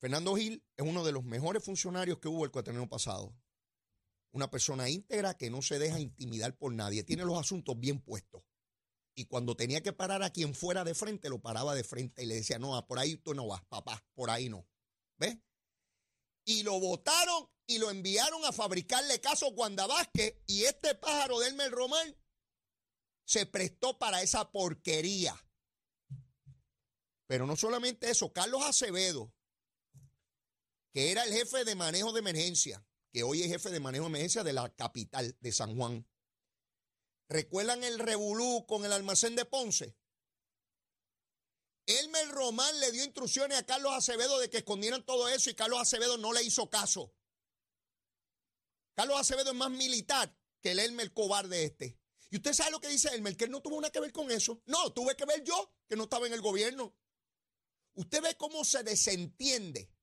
Fernando 0.00 0.34
Gil 0.36 0.64
es 0.76 0.86
uno 0.86 1.04
de 1.04 1.12
los 1.12 1.24
mejores 1.24 1.64
funcionarios 1.64 2.18
que 2.18 2.28
hubo 2.28 2.44
el 2.44 2.50
cuatrienio 2.50 2.88
pasado 2.88 3.34
una 4.32 4.50
persona 4.50 4.88
íntegra 4.88 5.34
que 5.34 5.50
no 5.50 5.62
se 5.62 5.78
deja 5.78 6.00
intimidar 6.00 6.56
por 6.56 6.72
nadie, 6.72 7.04
tiene 7.04 7.24
los 7.24 7.38
asuntos 7.38 7.78
bien 7.78 8.00
puestos. 8.00 8.42
Y 9.14 9.24
cuando 9.24 9.56
tenía 9.56 9.82
que 9.82 9.92
parar 9.92 10.22
a 10.22 10.30
quien 10.30 10.54
fuera 10.54 10.84
de 10.84 10.94
frente, 10.94 11.28
lo 11.28 11.40
paraba 11.40 11.74
de 11.74 11.82
frente 11.82 12.22
y 12.22 12.26
le 12.26 12.36
decía, 12.36 12.58
no, 12.58 12.86
por 12.86 12.98
ahí 12.98 13.16
tú 13.16 13.34
no 13.34 13.46
vas, 13.46 13.62
papá, 13.64 14.04
por 14.14 14.30
ahí 14.30 14.48
no. 14.48 14.66
¿Ves? 15.18 15.38
Y 16.44 16.62
lo 16.62 16.78
votaron 16.78 17.48
y 17.68 17.78
lo 17.78 17.90
enviaron 17.90 18.44
a 18.46 18.52
fabricarle 18.52 19.20
caso 19.20 19.48
Wanda 19.50 19.86
Vázquez 19.86 20.34
y 20.46 20.64
este 20.64 20.94
pájaro 20.94 21.38
del 21.38 21.54
Mel 21.54 21.70
Román 21.70 22.16
se 23.24 23.44
prestó 23.44 23.98
para 23.98 24.22
esa 24.22 24.50
porquería. 24.50 25.36
Pero 27.26 27.46
no 27.46 27.56
solamente 27.56 28.10
eso, 28.10 28.32
Carlos 28.32 28.62
Acevedo, 28.64 29.34
que 30.94 31.12
era 31.12 31.24
el 31.24 31.32
jefe 31.32 31.66
de 31.66 31.74
manejo 31.74 32.10
de 32.14 32.20
emergencia, 32.20 32.82
que 33.12 33.22
hoy 33.22 33.42
es 33.42 33.48
jefe 33.48 33.68
de 33.68 33.80
manejo 33.80 34.04
de 34.04 34.10
emergencia 34.10 34.42
de 34.42 34.54
la 34.54 34.74
capital 34.74 35.36
de 35.38 35.52
San 35.52 35.76
Juan. 35.76 36.08
¿Recuerdan 37.28 37.84
el 37.84 37.98
revolú 37.98 38.64
con 38.66 38.86
el 38.86 38.92
almacén 38.92 39.36
de 39.36 39.44
Ponce? 39.44 39.94
Elmer 41.84 42.28
Román 42.28 42.80
le 42.80 42.92
dio 42.92 43.04
instrucciones 43.04 43.58
a 43.58 43.66
Carlos 43.66 43.92
Acevedo 43.92 44.38
de 44.38 44.48
que 44.48 44.58
escondieran 44.58 45.04
todo 45.04 45.28
eso 45.28 45.50
y 45.50 45.54
Carlos 45.54 45.80
Acevedo 45.80 46.16
no 46.16 46.32
le 46.32 46.42
hizo 46.42 46.70
caso. 46.70 47.14
Carlos 48.98 49.20
Acevedo 49.20 49.52
es 49.52 49.56
más 49.56 49.70
militar 49.70 50.36
que 50.60 50.72
el 50.72 50.80
Elmer 50.80 51.12
cobarde 51.12 51.62
este. 51.62 51.96
¿Y 52.30 52.36
usted 52.38 52.52
sabe 52.52 52.72
lo 52.72 52.80
que 52.80 52.88
dice 52.88 53.14
Elmer? 53.14 53.36
Que 53.36 53.44
él 53.44 53.52
no 53.52 53.62
tuvo 53.62 53.80
nada 53.80 53.92
que 53.92 54.00
ver 54.00 54.10
con 54.10 54.28
eso. 54.28 54.60
No, 54.66 54.92
tuve 54.92 55.14
que 55.14 55.24
ver 55.24 55.44
yo, 55.44 55.72
que 55.86 55.94
no 55.94 56.02
estaba 56.02 56.26
en 56.26 56.32
el 56.32 56.40
gobierno. 56.40 56.96
Usted 57.94 58.20
ve 58.20 58.36
cómo 58.36 58.64
se 58.64 58.82
desentiende, 58.82 59.94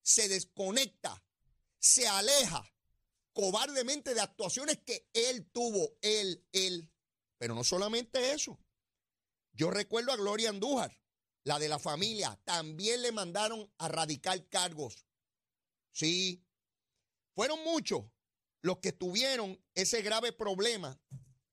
se 0.00 0.28
desconecta 0.28 1.20
se 1.80 2.06
aleja 2.06 2.72
cobardemente 3.32 4.14
de 4.14 4.20
actuaciones 4.20 4.78
que 4.78 5.10
él 5.12 5.50
tuvo, 5.50 5.98
él, 6.00 6.46
él. 6.52 6.88
Pero 7.38 7.56
no 7.56 7.64
solamente 7.64 8.30
eso. 8.30 8.60
Yo 9.54 9.72
recuerdo 9.72 10.12
a 10.12 10.16
Gloria 10.16 10.50
Andújar, 10.50 10.96
la 11.42 11.58
de 11.58 11.68
la 11.68 11.80
familia, 11.80 12.40
también 12.44 13.02
le 13.02 13.10
mandaron 13.10 13.68
a 13.78 13.88
radicar 13.88 14.48
cargos. 14.48 15.04
Sí, 15.90 16.46
fueron 17.34 17.64
muchos 17.64 18.04
los 18.66 18.78
que 18.78 18.92
tuvieron 18.92 19.64
ese 19.74 20.02
grave 20.02 20.32
problema 20.32 21.00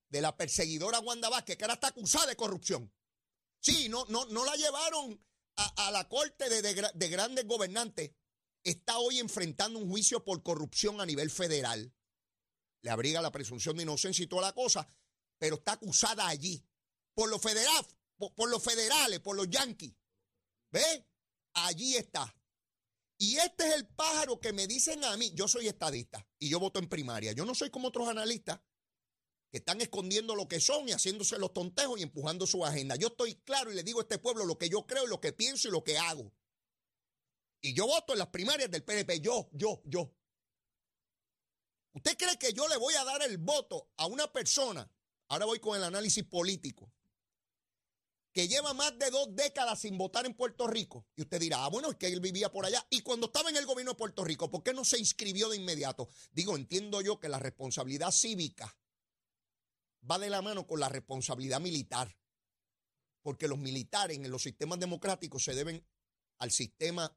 de 0.08 0.20
la 0.20 0.36
perseguidora 0.36 0.98
Wanda 0.98 1.28
Vázquez, 1.28 1.56
que 1.56 1.64
ahora 1.64 1.74
está 1.74 1.86
acusada 1.86 2.26
de 2.26 2.34
corrupción. 2.34 2.92
Sí, 3.60 3.88
no, 3.88 4.04
no, 4.06 4.26
no 4.26 4.44
la 4.44 4.56
llevaron 4.56 5.24
a, 5.56 5.90
la 5.92 6.08
corte 6.08 6.48
de, 6.50 6.90
de 6.92 7.08
grandes 7.08 7.46
gobernantes. 7.46 8.10
Está 8.64 8.98
hoy 8.98 9.20
enfrentando 9.20 9.78
un 9.78 9.88
juicio 9.88 10.24
por 10.24 10.42
corrupción 10.42 11.00
a 11.00 11.06
nivel 11.06 11.30
federal. 11.30 11.94
Le 12.82 12.90
abriga 12.90 13.22
la 13.22 13.30
presunción 13.30 13.76
de 13.76 13.84
inocencia 13.84 14.24
y 14.24 14.26
toda 14.26 14.42
la 14.42 14.52
cosa, 14.52 14.88
pero 15.38 15.56
está 15.56 15.72
acusada 15.72 16.26
allí. 16.26 16.66
Por 17.14 17.30
los 17.30 17.40
federales, 17.40 17.96
por, 18.16 18.50
los 18.50 18.62
federales, 18.62 19.20
por 19.20 19.36
los 19.36 19.48
yanquis. 19.48 19.94
¿Ve? 20.72 21.06
Allí 21.52 21.94
está. 21.94 22.34
Y 23.16 23.36
este 23.36 23.68
es 23.68 23.74
el 23.74 23.86
pájaro 23.86 24.40
que 24.40 24.52
me 24.52 24.66
dicen 24.66 25.04
a 25.04 25.16
mí, 25.16 25.32
yo 25.34 25.46
soy 25.46 25.68
estadista 25.68 26.26
y 26.38 26.48
yo 26.48 26.58
voto 26.58 26.78
en 26.78 26.88
primaria. 26.88 27.32
Yo 27.32 27.44
no 27.44 27.54
soy 27.54 27.70
como 27.70 27.88
otros 27.88 28.08
analistas 28.08 28.60
que 29.50 29.58
están 29.58 29.80
escondiendo 29.80 30.34
lo 30.34 30.48
que 30.48 30.58
son 30.58 30.88
y 30.88 30.92
haciéndose 30.92 31.38
los 31.38 31.52
tontejos 31.52 32.00
y 32.00 32.02
empujando 32.02 32.46
su 32.46 32.64
agenda. 32.64 32.96
Yo 32.96 33.08
estoy 33.08 33.36
claro 33.36 33.70
y 33.70 33.76
le 33.76 33.84
digo 33.84 34.00
a 34.00 34.02
este 34.02 34.18
pueblo 34.18 34.44
lo 34.44 34.58
que 34.58 34.68
yo 34.68 34.84
creo, 34.84 35.06
lo 35.06 35.20
que 35.20 35.32
pienso 35.32 35.68
y 35.68 35.70
lo 35.70 35.84
que 35.84 35.96
hago. 35.96 36.32
Y 37.60 37.72
yo 37.72 37.86
voto 37.86 38.12
en 38.12 38.18
las 38.18 38.28
primarias 38.28 38.70
del 38.70 38.82
PNP, 38.82 39.20
yo, 39.20 39.48
yo, 39.52 39.80
yo. 39.84 40.12
¿Usted 41.92 42.16
cree 42.16 42.36
que 42.36 42.52
yo 42.52 42.66
le 42.66 42.76
voy 42.76 42.94
a 42.94 43.04
dar 43.04 43.22
el 43.22 43.38
voto 43.38 43.92
a 43.96 44.06
una 44.06 44.30
persona? 44.32 44.90
Ahora 45.28 45.46
voy 45.46 45.60
con 45.60 45.76
el 45.76 45.84
análisis 45.84 46.24
político 46.24 46.92
que 48.34 48.48
lleva 48.48 48.74
más 48.74 48.98
de 48.98 49.10
dos 49.10 49.34
décadas 49.34 49.80
sin 49.80 49.96
votar 49.96 50.26
en 50.26 50.34
Puerto 50.34 50.66
Rico. 50.66 51.06
Y 51.14 51.22
usted 51.22 51.38
dirá, 51.38 51.64
ah, 51.64 51.68
bueno, 51.68 51.92
es 51.92 51.96
que 51.96 52.08
él 52.08 52.18
vivía 52.20 52.50
por 52.50 52.66
allá. 52.66 52.84
Y 52.90 53.00
cuando 53.02 53.26
estaba 53.26 53.48
en 53.48 53.56
el 53.56 53.64
gobierno 53.64 53.92
de 53.92 53.96
Puerto 53.96 54.24
Rico, 54.24 54.50
¿por 54.50 54.64
qué 54.64 54.74
no 54.74 54.84
se 54.84 54.98
inscribió 54.98 55.48
de 55.48 55.56
inmediato? 55.56 56.08
Digo, 56.32 56.56
entiendo 56.56 57.00
yo 57.00 57.20
que 57.20 57.28
la 57.28 57.38
responsabilidad 57.38 58.10
cívica 58.10 58.76
va 60.10 60.18
de 60.18 60.30
la 60.30 60.42
mano 60.42 60.66
con 60.66 60.80
la 60.80 60.88
responsabilidad 60.88 61.60
militar. 61.60 62.18
Porque 63.22 63.46
los 63.46 63.58
militares 63.58 64.18
en 64.18 64.28
los 64.28 64.42
sistemas 64.42 64.80
democráticos 64.80 65.44
se 65.44 65.54
deben 65.54 65.86
al 66.38 66.50
sistema 66.50 67.16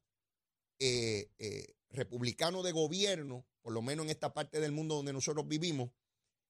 eh, 0.78 1.32
eh, 1.40 1.76
republicano 1.90 2.62
de 2.62 2.74
gobierno, 2.74 3.48
por 3.64 3.74
lo 3.74 3.82
menos 3.82 4.06
en 4.06 4.12
esta 4.12 4.36
parte 4.36 4.60
del 4.60 4.72
mundo 4.72 4.96
donde 4.96 5.14
nosotros 5.14 5.48
vivimos, 5.48 5.90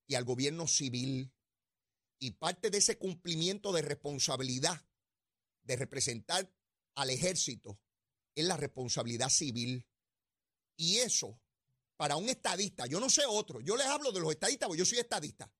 y 0.08 0.16
al 0.16 0.26
gobierno 0.26 0.68
civil. 0.68 1.32
Y 2.20 2.32
parte 2.32 2.70
de 2.70 2.80
ese 2.80 2.98
cumplimiento 2.98 3.72
de 3.72 3.82
responsabilidad 3.82 4.86
de 5.64 5.76
representar 5.76 6.52
al 6.96 7.10
ejército 7.10 7.80
es 8.34 8.46
la 8.46 8.58
responsabilidad 8.58 9.30
civil. 9.30 9.86
Y 10.76 10.98
eso, 10.98 11.40
para 11.96 12.16
un 12.16 12.30
estadista, 12.30 12.86
yo 12.88 13.00
no 13.00 13.10
sé 13.10 13.24
otro, 13.28 13.60
yo 13.62 13.76
les 13.76 13.88
hablo 13.88 14.12
de 14.12 14.20
los 14.20 14.32
estadistas, 14.32 14.68
porque 14.68 14.80
yo 14.80 14.86
soy 14.86 15.00
estadista. 15.00 15.52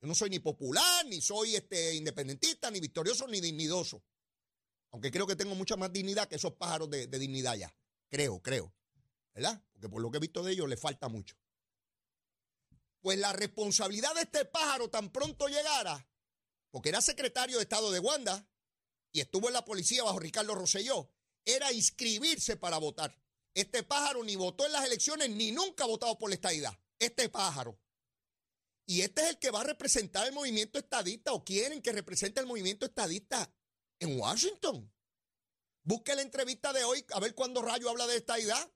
Yo 0.00 0.08
no 0.08 0.14
soy 0.14 0.30
ni 0.30 0.38
popular, 0.38 1.06
ni 1.06 1.20
soy 1.20 1.56
este, 1.56 1.94
independentista, 1.94 2.70
ni 2.70 2.78
victorioso, 2.78 3.26
ni 3.26 3.40
dignidoso. 3.40 4.04
Aunque 4.90 5.10
creo 5.10 5.26
que 5.26 5.34
tengo 5.34 5.54
mucha 5.54 5.76
más 5.76 5.92
dignidad 5.92 6.28
que 6.28 6.36
esos 6.36 6.52
pájaros 6.52 6.90
de, 6.90 7.06
de 7.06 7.18
dignidad 7.18 7.56
ya. 7.56 7.74
Creo, 8.08 8.40
creo. 8.40 8.74
¿Verdad? 9.34 9.64
Porque 9.72 9.88
por 9.88 10.02
lo 10.02 10.10
que 10.10 10.18
he 10.18 10.20
visto 10.20 10.42
de 10.42 10.52
ellos 10.52 10.68
le 10.68 10.76
falta 10.76 11.08
mucho. 11.08 11.36
Pues 13.04 13.18
la 13.18 13.34
responsabilidad 13.34 14.14
de 14.14 14.22
este 14.22 14.46
pájaro 14.46 14.88
tan 14.88 15.12
pronto 15.12 15.46
llegara, 15.46 16.08
porque 16.70 16.88
era 16.88 17.02
secretario 17.02 17.58
de 17.58 17.64
Estado 17.64 17.92
de 17.92 17.98
Wanda 17.98 18.48
y 19.12 19.20
estuvo 19.20 19.48
en 19.48 19.52
la 19.52 19.62
policía 19.66 20.02
bajo 20.02 20.18
Ricardo 20.18 20.54
Rosselló, 20.54 21.12
era 21.44 21.70
inscribirse 21.70 22.56
para 22.56 22.78
votar. 22.78 23.14
Este 23.52 23.82
pájaro 23.82 24.24
ni 24.24 24.36
votó 24.36 24.64
en 24.64 24.72
las 24.72 24.86
elecciones 24.86 25.28
ni 25.28 25.52
nunca 25.52 25.84
ha 25.84 25.86
votado 25.86 26.18
por 26.18 26.30
la 26.30 26.36
estadidad. 26.36 26.72
Este 26.98 27.28
pájaro. 27.28 27.78
Y 28.86 29.02
este 29.02 29.20
es 29.20 29.28
el 29.28 29.38
que 29.38 29.50
va 29.50 29.60
a 29.60 29.64
representar 29.64 30.26
el 30.26 30.32
movimiento 30.32 30.78
estadista 30.78 31.34
o 31.34 31.44
quieren 31.44 31.82
que 31.82 31.92
represente 31.92 32.40
el 32.40 32.46
movimiento 32.46 32.86
estadista 32.86 33.54
en 33.98 34.18
Washington. 34.18 34.90
Busque 35.82 36.16
la 36.16 36.22
entrevista 36.22 36.72
de 36.72 36.84
hoy 36.84 37.04
a 37.12 37.20
ver 37.20 37.34
cuándo 37.34 37.60
Rayo 37.60 37.90
habla 37.90 38.06
de 38.06 38.16
estadidad. 38.16 38.72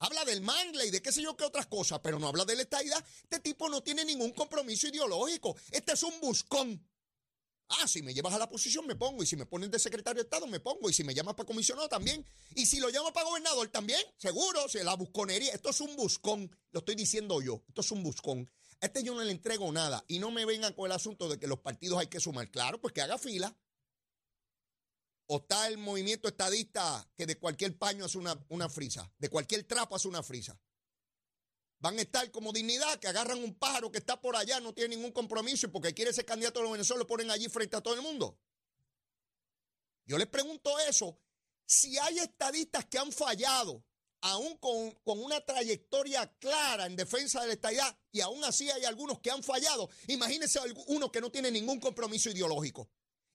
Habla 0.00 0.24
del 0.24 0.42
mangle 0.42 0.86
y 0.86 0.90
de 0.90 1.02
qué 1.02 1.10
sé 1.10 1.22
yo 1.22 1.36
qué 1.36 1.44
otras 1.44 1.66
cosas, 1.66 2.00
pero 2.00 2.18
no 2.18 2.28
habla 2.28 2.44
de 2.44 2.54
la 2.56 2.62
estadidad. 2.62 3.04
Este 3.22 3.40
tipo 3.40 3.68
no 3.68 3.82
tiene 3.82 4.04
ningún 4.04 4.32
compromiso 4.32 4.86
ideológico. 4.86 5.56
Este 5.72 5.92
es 5.92 6.02
un 6.02 6.20
buscón. 6.20 6.88
Ah, 7.68 7.86
si 7.86 8.00
me 8.00 8.14
llevas 8.14 8.32
a 8.32 8.38
la 8.38 8.48
posición 8.48 8.86
me 8.86 8.96
pongo, 8.96 9.22
y 9.22 9.26
si 9.26 9.36
me 9.36 9.44
ponen 9.44 9.70
de 9.70 9.78
secretario 9.78 10.22
de 10.22 10.26
Estado 10.26 10.46
me 10.46 10.60
pongo, 10.60 10.88
y 10.88 10.94
si 10.94 11.04
me 11.04 11.14
llamas 11.14 11.34
para 11.34 11.46
comisionado 11.46 11.88
también, 11.88 12.24
y 12.54 12.64
si 12.64 12.80
lo 12.80 12.88
llamas 12.88 13.12
para 13.12 13.26
gobernador 13.26 13.68
también, 13.68 14.00
seguro, 14.16 14.68
si 14.68 14.78
la 14.78 14.94
busconería, 14.94 15.52
esto 15.52 15.68
es 15.68 15.80
un 15.82 15.94
buscón, 15.94 16.50
lo 16.70 16.78
estoy 16.78 16.94
diciendo 16.94 17.42
yo, 17.42 17.62
esto 17.68 17.82
es 17.82 17.90
un 17.90 18.02
buscón. 18.02 18.50
A 18.80 18.86
este 18.86 19.02
yo 19.02 19.14
no 19.14 19.22
le 19.22 19.32
entrego 19.32 19.70
nada, 19.70 20.02
y 20.08 20.18
no 20.18 20.30
me 20.30 20.46
vengan 20.46 20.72
con 20.72 20.86
el 20.86 20.92
asunto 20.92 21.28
de 21.28 21.38
que 21.38 21.46
los 21.46 21.58
partidos 21.58 21.98
hay 21.98 22.06
que 22.06 22.20
sumar, 22.20 22.50
claro, 22.50 22.80
pues 22.80 22.94
que 22.94 23.02
haga 23.02 23.18
fila. 23.18 23.54
O 25.30 25.38
está 25.38 25.68
el 25.68 25.76
movimiento 25.76 26.26
estadista 26.26 27.06
que 27.16 27.26
de 27.26 27.38
cualquier 27.38 27.76
paño 27.76 28.06
hace 28.06 28.16
una, 28.16 28.38
una 28.48 28.68
frisa, 28.68 29.12
de 29.18 29.28
cualquier 29.28 29.64
trapo 29.64 29.94
hace 29.94 30.08
una 30.08 30.22
frisa. 30.22 30.58
Van 31.80 31.98
a 31.98 32.02
estar 32.02 32.30
como 32.30 32.52
dignidad, 32.52 32.98
que 32.98 33.08
agarran 33.08 33.42
un 33.44 33.54
pájaro 33.54 33.92
que 33.92 33.98
está 33.98 34.20
por 34.20 34.34
allá, 34.34 34.58
no 34.58 34.72
tiene 34.72 34.96
ningún 34.96 35.12
compromiso 35.12 35.66
y 35.66 35.70
porque 35.70 35.94
quiere 35.94 36.12
ser 36.12 36.24
candidato 36.24 36.60
a 36.60 36.62
los 36.62 36.72
Venezuela 36.72 37.00
lo 37.00 37.06
ponen 37.06 37.30
allí 37.30 37.48
frente 37.48 37.76
a 37.76 37.80
todo 37.80 37.94
el 37.94 38.02
mundo. 38.02 38.38
Yo 40.06 40.16
les 40.16 40.26
pregunto 40.26 40.78
eso. 40.80 41.20
Si 41.66 41.98
hay 41.98 42.18
estadistas 42.18 42.86
que 42.86 42.98
han 42.98 43.12
fallado, 43.12 43.84
aún 44.22 44.56
con, 44.56 44.90
con, 45.04 45.22
una 45.22 45.40
trayectoria 45.42 46.26
clara 46.38 46.86
en 46.86 46.96
defensa 46.96 47.42
de 47.42 47.48
la 47.48 47.52
estadidad, 47.52 47.98
y 48.10 48.22
aún 48.22 48.42
así 48.42 48.70
hay 48.70 48.84
algunos 48.86 49.20
que 49.20 49.30
han 49.30 49.42
fallado, 49.42 49.90
imagínense 50.06 50.58
uno 50.86 51.12
que 51.12 51.20
no 51.20 51.30
tiene 51.30 51.50
ningún 51.50 51.78
compromiso 51.78 52.30
ideológico. 52.30 52.88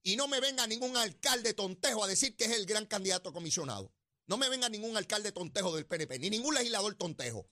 Y 0.03 0.17
no 0.17 0.27
me 0.27 0.41
venga 0.41 0.67
ningún 0.67 0.97
alcalde 0.97 1.53
tontejo 1.53 2.03
a 2.03 2.07
decir 2.07 2.35
que 2.35 2.43
es 2.43 2.51
el 2.51 2.65
gran 2.65 2.85
candidato 2.85 3.31
comisionado. 3.31 3.93
No 4.27 4.37
me 4.37 4.49
venga 4.49 4.67
ningún 4.69 4.95
alcalde 4.97 5.31
tontejo 5.31 5.75
del 5.75 5.85
PNP, 5.85 6.19
ni 6.19 6.29
ningún 6.29 6.53
legislador 6.53 6.95
tontejo 6.95 7.49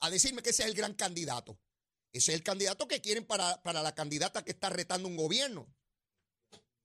a 0.00 0.10
decirme 0.10 0.42
que 0.42 0.50
ese 0.50 0.62
es 0.62 0.68
el 0.68 0.74
gran 0.74 0.94
candidato. 0.94 1.60
Ese 2.12 2.32
es 2.32 2.38
el 2.38 2.42
candidato 2.42 2.88
que 2.88 3.00
quieren 3.00 3.24
para, 3.24 3.62
para 3.62 3.82
la 3.82 3.94
candidata 3.94 4.44
que 4.44 4.50
está 4.50 4.68
retando 4.68 5.06
un 5.06 5.16
gobierno. 5.16 5.72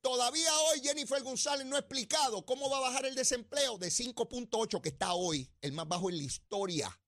Todavía 0.02 0.56
hoy 0.60 0.82
Jennifer 0.82 1.22
González 1.24 1.66
no 1.66 1.76
ha 1.76 1.80
explicado 1.80 2.46
cómo 2.46 2.70
va 2.70 2.78
a 2.78 2.82
bajar 2.82 3.06
el 3.06 3.16
desempleo 3.16 3.78
de 3.78 3.88
5.8 3.88 4.82
que 4.82 4.90
está 4.90 5.14
hoy, 5.14 5.50
el 5.62 5.72
más 5.72 5.88
bajo 5.88 6.10
en 6.10 6.18
la 6.18 6.24
historia. 6.24 7.02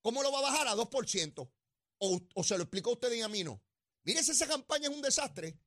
¿Cómo 0.00 0.22
lo 0.22 0.32
va 0.32 0.38
a 0.38 0.42
bajar 0.42 0.68
a 0.68 0.74
2%? 0.74 1.50
O, 1.98 2.20
o 2.34 2.44
se 2.44 2.56
lo 2.56 2.62
explicó 2.62 2.92
usted 2.92 3.12
y 3.12 3.20
a 3.20 3.28
mí 3.28 3.44
no. 3.44 3.62
Mire, 4.04 4.20
esa 4.20 4.46
campaña 4.46 4.88
es 4.88 4.94
un 4.94 5.02
desastre 5.02 5.58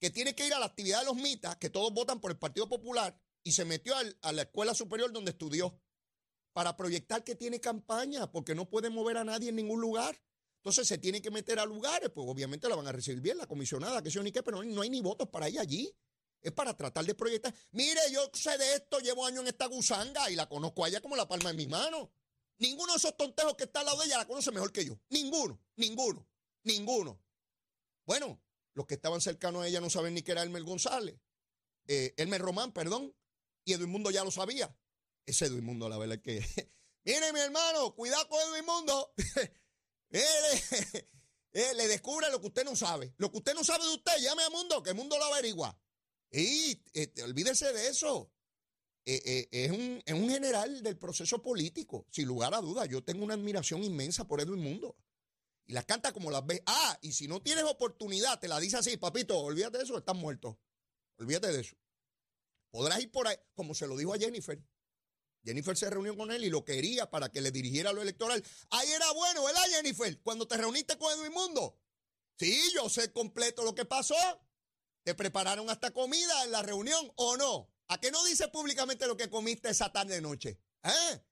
que 0.00 0.10
tiene 0.10 0.34
que 0.34 0.46
ir 0.46 0.54
a 0.54 0.58
la 0.58 0.66
actividad 0.66 1.00
de 1.00 1.04
los 1.04 1.16
mitas, 1.16 1.56
que 1.56 1.70
todos 1.70 1.92
votan 1.92 2.20
por 2.20 2.30
el 2.30 2.38
Partido 2.38 2.68
Popular, 2.68 3.16
y 3.42 3.52
se 3.52 3.64
metió 3.64 3.94
a 4.22 4.32
la 4.32 4.42
escuela 4.42 4.74
superior 4.74 5.12
donde 5.12 5.30
estudió 5.30 5.78
para 6.52 6.76
proyectar 6.76 7.22
que 7.22 7.34
tiene 7.34 7.60
campaña, 7.60 8.30
porque 8.32 8.54
no 8.54 8.68
puede 8.68 8.90
mover 8.90 9.18
a 9.18 9.24
nadie 9.24 9.50
en 9.50 9.56
ningún 9.56 9.80
lugar. 9.80 10.20
Entonces 10.56 10.88
se 10.88 10.98
tiene 10.98 11.22
que 11.22 11.30
meter 11.30 11.58
a 11.58 11.64
lugares, 11.64 12.10
pues 12.10 12.26
obviamente 12.28 12.68
la 12.68 12.76
van 12.76 12.86
a 12.86 12.92
recibir 12.92 13.20
bien, 13.20 13.38
la 13.38 13.46
comisionada, 13.46 14.02
que 14.02 14.10
sé 14.10 14.22
ni 14.22 14.32
qué, 14.32 14.42
pero 14.42 14.62
no, 14.62 14.82
hay 14.82 14.90
ni 14.90 15.00
votos 15.00 15.28
para 15.28 15.48
ir 15.48 15.58
allí. 15.58 15.94
Es 16.42 16.52
para 16.52 16.74
tratar 16.74 17.04
de 17.04 17.14
proyectar. 17.14 17.54
Mire, 17.72 18.00
yo 18.10 18.30
sé 18.32 18.56
de 18.56 18.74
esto, 18.74 18.98
llevo 19.00 19.26
años 19.26 19.42
en 19.42 19.48
esta 19.48 19.66
gusanga 19.66 20.30
y 20.30 20.36
la 20.36 20.48
conozco 20.48 20.84
a 20.84 20.88
ella 20.88 21.00
como 21.00 21.14
la 21.14 21.28
palma 21.28 21.50
de 21.50 21.56
mi 21.56 21.66
mano. 21.66 22.10
Ninguno 22.58 22.92
de 22.92 22.98
esos 22.98 23.16
tontejos 23.16 23.54
que 23.56 23.64
está 23.64 23.80
al 23.80 23.86
lado 23.86 23.98
de 24.00 24.06
ella 24.06 24.18
la 24.18 24.26
conoce 24.26 24.50
mejor 24.50 24.72
que 24.72 24.84
yo. 24.84 24.98
Ninguno, 25.10 25.62
ninguno, 25.76 26.26
ninguno. 26.62 27.22
Bueno, 28.06 28.40
los 28.80 28.86
que 28.86 28.94
estaban 28.94 29.20
cercanos 29.20 29.62
a 29.62 29.66
ella 29.66 29.78
no 29.82 29.90
saben 29.90 30.14
ni 30.14 30.22
que 30.22 30.32
era 30.32 30.42
Elmer 30.42 30.62
González. 30.62 31.20
Eh, 31.86 32.14
Elmer 32.16 32.40
Román, 32.40 32.72
perdón. 32.72 33.14
Y 33.62 33.74
Edwin 33.74 33.90
Mundo 33.90 34.10
ya 34.10 34.24
lo 34.24 34.30
sabía. 34.30 34.74
Ese 35.26 35.44
Edwin 35.44 35.66
Mundo, 35.66 35.86
la 35.86 35.98
verdad 35.98 36.16
es 36.16 36.22
que. 36.22 36.72
Mire, 37.04 37.30
mi 37.34 37.40
hermano, 37.40 37.94
cuidado 37.94 38.26
con 38.26 38.40
Edwin 38.40 38.64
Mundo. 38.64 39.12
Eh, 41.52 41.74
le 41.76 41.88
descubre 41.88 42.28
lo 42.30 42.40
que 42.40 42.48
usted 42.48 42.64
no 42.64 42.74
sabe. 42.74 43.14
Lo 43.18 43.30
que 43.30 43.38
usted 43.38 43.54
no 43.54 43.62
sabe 43.62 43.84
de 43.84 43.94
usted, 43.94 44.12
llame 44.20 44.42
a 44.42 44.50
Mundo, 44.50 44.82
que 44.82 44.92
Mundo 44.92 45.16
lo 45.18 45.26
averigua. 45.26 45.78
Y 46.32 46.82
este, 46.92 47.22
olvídese 47.22 47.72
de 47.72 47.88
eso. 47.88 48.32
Eh, 49.04 49.46
es, 49.52 49.70
un, 49.70 50.02
es, 50.04 50.14
un, 50.14 50.28
general 50.28 50.82
del 50.82 50.98
proceso 50.98 51.40
político, 51.40 52.06
sin 52.10 52.26
lugar 52.26 52.54
a 52.54 52.60
dudas. 52.60 52.88
Yo 52.88 53.04
tengo 53.04 53.24
una 53.24 53.34
admiración 53.34 53.84
inmensa 53.84 54.26
por 54.26 54.40
Edwin 54.40 54.64
Mundo 54.64 54.96
y 55.70 55.72
las 55.72 55.84
canta 55.84 56.12
como 56.12 56.32
las 56.32 56.44
ve. 56.44 56.64
Ah, 56.66 56.98
y 57.00 57.12
si 57.12 57.28
no 57.28 57.40
tienes 57.40 57.62
oportunidad, 57.62 58.40
te 58.40 58.48
la 58.48 58.58
dice 58.58 58.78
así, 58.78 58.96
papito, 58.96 59.38
olvídate 59.38 59.78
de 59.78 59.84
eso, 59.84 59.96
estás 59.96 60.16
muerto. 60.16 60.58
Olvídate 61.16 61.52
de 61.52 61.60
eso. 61.60 61.76
Podrás 62.72 62.98
ir 62.98 63.12
por 63.12 63.28
ahí, 63.28 63.36
como 63.54 63.72
se 63.72 63.86
lo 63.86 63.96
dijo 63.96 64.12
a 64.12 64.18
Jennifer. 64.18 64.60
Jennifer 65.44 65.76
se 65.76 65.88
reunió 65.88 66.16
con 66.16 66.32
él 66.32 66.42
y 66.42 66.50
lo 66.50 66.64
quería 66.64 67.08
para 67.08 67.30
que 67.30 67.40
le 67.40 67.52
dirigiera 67.52 67.92
lo 67.92 68.02
electoral. 68.02 68.44
Ahí 68.70 68.90
era 68.90 69.12
bueno, 69.12 69.44
¿verdad, 69.44 69.62
Jennifer? 69.70 70.20
Cuando 70.22 70.48
te 70.48 70.56
reuniste 70.56 70.98
con 70.98 71.16
Edwin 71.16 71.32
Mundo. 71.32 71.78
Sí, 72.36 72.60
yo 72.74 72.88
sé 72.88 73.12
completo 73.12 73.62
lo 73.62 73.72
que 73.72 73.84
pasó. 73.84 74.16
¿Te 75.04 75.14
prepararon 75.14 75.70
hasta 75.70 75.92
comida 75.92 76.42
en 76.42 76.50
la 76.50 76.62
reunión 76.62 77.12
o 77.14 77.36
no? 77.36 77.72
¿A 77.86 78.00
qué 78.00 78.10
no 78.10 78.24
dices 78.24 78.48
públicamente 78.48 79.06
lo 79.06 79.16
que 79.16 79.30
comiste 79.30 79.70
esa 79.70 79.92
tarde 79.92 80.20
noche? 80.20 80.58
¿Eh? 80.82 81.24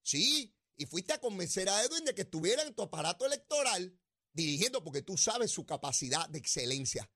Sí, 0.00 0.56
y 0.76 0.86
fuiste 0.86 1.12
a 1.12 1.20
convencer 1.20 1.68
a 1.68 1.82
Edwin 1.82 2.04
de 2.04 2.14
que 2.14 2.22
estuviera 2.22 2.62
en 2.62 2.74
tu 2.74 2.82
aparato 2.82 3.26
electoral 3.26 3.98
dirigiendo 4.32 4.82
porque 4.82 5.02
tú 5.02 5.16
sabes 5.16 5.50
su 5.50 5.66
capacidad 5.66 6.28
de 6.28 6.38
excelencia. 6.38 7.10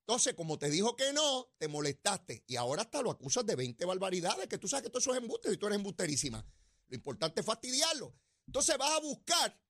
Entonces, 0.00 0.34
como 0.34 0.58
te 0.58 0.70
dijo 0.70 0.94
que 0.94 1.12
no, 1.12 1.50
te 1.58 1.68
molestaste 1.68 2.44
y 2.46 2.56
ahora 2.56 2.82
hasta 2.82 3.02
lo 3.02 3.10
acusas 3.10 3.44
de 3.44 3.56
20 3.56 3.84
barbaridades, 3.84 4.46
que 4.46 4.58
tú 4.58 4.68
sabes 4.68 4.84
que 4.84 4.90
todo 4.90 5.00
eso 5.00 5.12
es 5.12 5.18
embuste 5.18 5.52
y 5.52 5.56
tú 5.56 5.66
eres 5.66 5.76
embusterísima. 5.76 6.46
Lo 6.86 6.94
importante 6.94 7.40
es 7.40 7.46
fastidiarlo. 7.46 8.14
Entonces 8.46 8.78
vas 8.78 8.92
a 8.92 9.00
buscar 9.00 9.60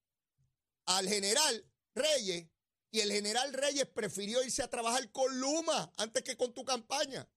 al 0.85 1.09
general 1.09 1.67
Reyes 1.95 2.49
y 2.91 3.01
el 3.01 3.11
general 3.11 3.53
Reyes 3.53 3.87
prefirió 3.87 4.45
irse 4.45 4.63
a 4.63 4.69
trabajar 4.69 5.11
con 5.11 5.41
Luma 5.41 5.91
antes 5.97 6.23
que 6.23 6.37
con 6.37 6.53
tu 6.53 6.65
campaña. 6.65 7.29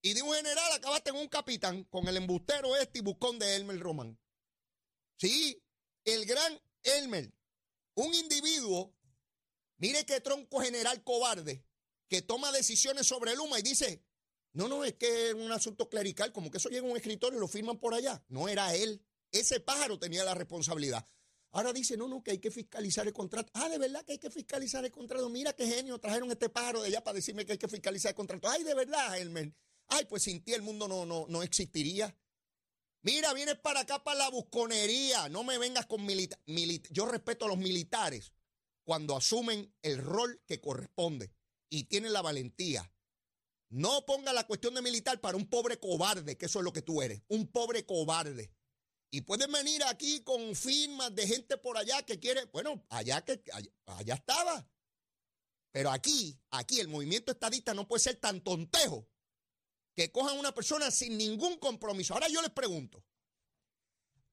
Y 0.00 0.14
de 0.14 0.22
un 0.22 0.32
general 0.32 0.72
acabaste 0.72 1.10
en 1.10 1.16
un 1.16 1.28
capitán 1.28 1.84
con 1.84 2.06
el 2.06 2.16
embustero 2.16 2.76
este 2.76 3.00
y 3.00 3.02
buscón 3.02 3.38
de 3.38 3.56
Elmer 3.56 3.80
Román. 3.80 4.18
Sí, 5.18 5.60
el 6.04 6.24
gran 6.26 6.60
Elmer, 6.84 7.34
un 7.94 8.14
individuo, 8.14 8.94
mire 9.78 10.06
qué 10.06 10.20
tronco 10.20 10.60
general 10.60 11.02
cobarde, 11.02 11.66
que 12.08 12.22
toma 12.22 12.52
decisiones 12.52 13.06
sobre 13.06 13.34
Luma 13.34 13.58
y 13.58 13.62
dice, 13.62 14.04
no, 14.52 14.68
no, 14.68 14.84
es 14.84 14.94
que 14.94 15.28
es 15.28 15.34
un 15.34 15.52
asunto 15.52 15.88
clerical, 15.88 16.32
como 16.32 16.50
que 16.50 16.58
eso 16.58 16.68
llega 16.68 16.86
a 16.86 16.90
un 16.90 16.96
escritorio 16.96 17.36
y 17.36 17.40
lo 17.40 17.48
firman 17.48 17.78
por 17.78 17.94
allá. 17.94 18.24
No 18.28 18.48
era 18.48 18.74
él. 18.74 19.04
Ese 19.30 19.60
pájaro 19.60 19.98
tenía 19.98 20.24
la 20.24 20.34
responsabilidad. 20.34 21.06
Ahora 21.50 21.72
dice, 21.72 21.96
no, 21.96 22.08
no, 22.08 22.22
que 22.22 22.32
hay 22.32 22.38
que 22.38 22.50
fiscalizar 22.50 23.06
el 23.06 23.12
contrato. 23.12 23.50
Ah, 23.54 23.68
de 23.68 23.78
verdad 23.78 24.04
que 24.04 24.12
hay 24.12 24.18
que 24.18 24.30
fiscalizar 24.30 24.84
el 24.84 24.90
contrato. 24.90 25.28
Mira 25.28 25.52
qué 25.52 25.66
genio, 25.66 25.98
trajeron 25.98 26.30
este 26.30 26.48
pájaro 26.48 26.82
de 26.82 26.88
allá 26.88 27.02
para 27.02 27.16
decirme 27.16 27.44
que 27.44 27.52
hay 27.52 27.58
que 27.58 27.68
fiscalizar 27.68 28.10
el 28.10 28.14
contrato. 28.14 28.48
Ay, 28.48 28.62
de 28.64 28.74
verdad, 28.74 29.18
Elmer. 29.18 29.52
Ay, 29.88 30.04
pues 30.06 30.22
sin 30.22 30.42
ti 30.42 30.54
el 30.54 30.62
mundo 30.62 30.88
no, 30.88 31.04
no, 31.04 31.26
no 31.28 31.42
existiría. 31.42 32.14
Mira, 33.02 33.32
vienes 33.32 33.56
para 33.56 33.80
acá 33.80 34.02
para 34.02 34.18
la 34.18 34.30
busconería. 34.30 35.28
No 35.28 35.44
me 35.44 35.58
vengas 35.58 35.86
con 35.86 36.04
militar. 36.04 36.38
Yo 36.90 37.06
respeto 37.06 37.44
a 37.44 37.48
los 37.48 37.58
militares 37.58 38.32
cuando 38.84 39.16
asumen 39.16 39.72
el 39.82 39.98
rol 39.98 40.42
que 40.46 40.60
corresponde 40.60 41.32
y 41.70 41.84
tienen 41.84 42.12
la 42.12 42.22
valentía. 42.22 42.92
No 43.70 44.06
ponga 44.06 44.32
la 44.32 44.46
cuestión 44.46 44.74
de 44.74 44.82
militar 44.82 45.20
para 45.20 45.36
un 45.36 45.48
pobre 45.48 45.78
cobarde, 45.78 46.38
que 46.38 46.46
eso 46.46 46.60
es 46.60 46.64
lo 46.64 46.72
que 46.72 46.82
tú 46.82 47.02
eres, 47.02 47.22
un 47.28 47.48
pobre 47.48 47.84
cobarde. 47.84 48.50
Y 49.10 49.22
pueden 49.22 49.52
venir 49.52 49.84
aquí 49.84 50.22
con 50.22 50.54
firmas 50.54 51.14
de 51.14 51.26
gente 51.26 51.56
por 51.58 51.76
allá 51.76 52.02
que 52.02 52.18
quiere, 52.18 52.46
bueno, 52.46 52.84
allá 52.88 53.22
que 53.24 53.42
allá, 53.86 54.14
estaba. 54.14 54.66
Pero 55.70 55.90
aquí, 55.90 56.38
aquí 56.50 56.80
el 56.80 56.88
movimiento 56.88 57.32
estadista 57.32 57.74
no 57.74 57.86
puede 57.86 58.02
ser 58.02 58.16
tan 58.16 58.42
tontejo 58.42 59.06
que 59.98 60.12
cojan 60.12 60.36
a 60.36 60.38
una 60.38 60.54
persona 60.54 60.92
sin 60.92 61.18
ningún 61.18 61.58
compromiso. 61.58 62.14
Ahora 62.14 62.28
yo 62.28 62.40
les 62.40 62.52
pregunto, 62.52 63.04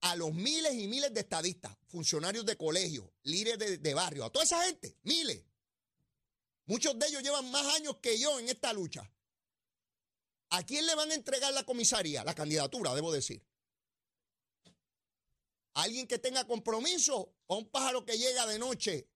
a 0.02 0.14
los 0.14 0.32
miles 0.32 0.74
y 0.74 0.86
miles 0.86 1.12
de 1.12 1.22
estadistas, 1.22 1.76
funcionarios 1.88 2.46
de 2.46 2.56
colegio, 2.56 3.12
líderes 3.24 3.58
de, 3.58 3.78
de 3.78 3.94
barrio, 3.94 4.24
a 4.24 4.30
toda 4.30 4.44
esa 4.44 4.62
gente, 4.64 4.96
miles. 5.02 5.44
Muchos 6.66 6.96
de 6.96 7.08
ellos 7.08 7.20
llevan 7.20 7.50
más 7.50 7.66
años 7.74 7.96
que 8.00 8.16
yo 8.16 8.38
en 8.38 8.48
esta 8.48 8.72
lucha. 8.72 9.12
¿A 10.50 10.62
quién 10.62 10.86
le 10.86 10.94
van 10.94 11.10
a 11.10 11.14
entregar 11.14 11.52
la 11.52 11.64
comisaría? 11.64 12.22
La 12.22 12.36
candidatura, 12.36 12.94
debo 12.94 13.10
decir 13.10 13.44
alguien 15.74 16.06
que 16.06 16.20
tenga 16.20 16.46
compromiso 16.46 17.34
o 17.46 17.54
a 17.54 17.58
un 17.58 17.68
pájaro 17.68 18.04
que 18.04 18.16
llega 18.16 18.46
de 18.46 18.60
noche 18.60 19.10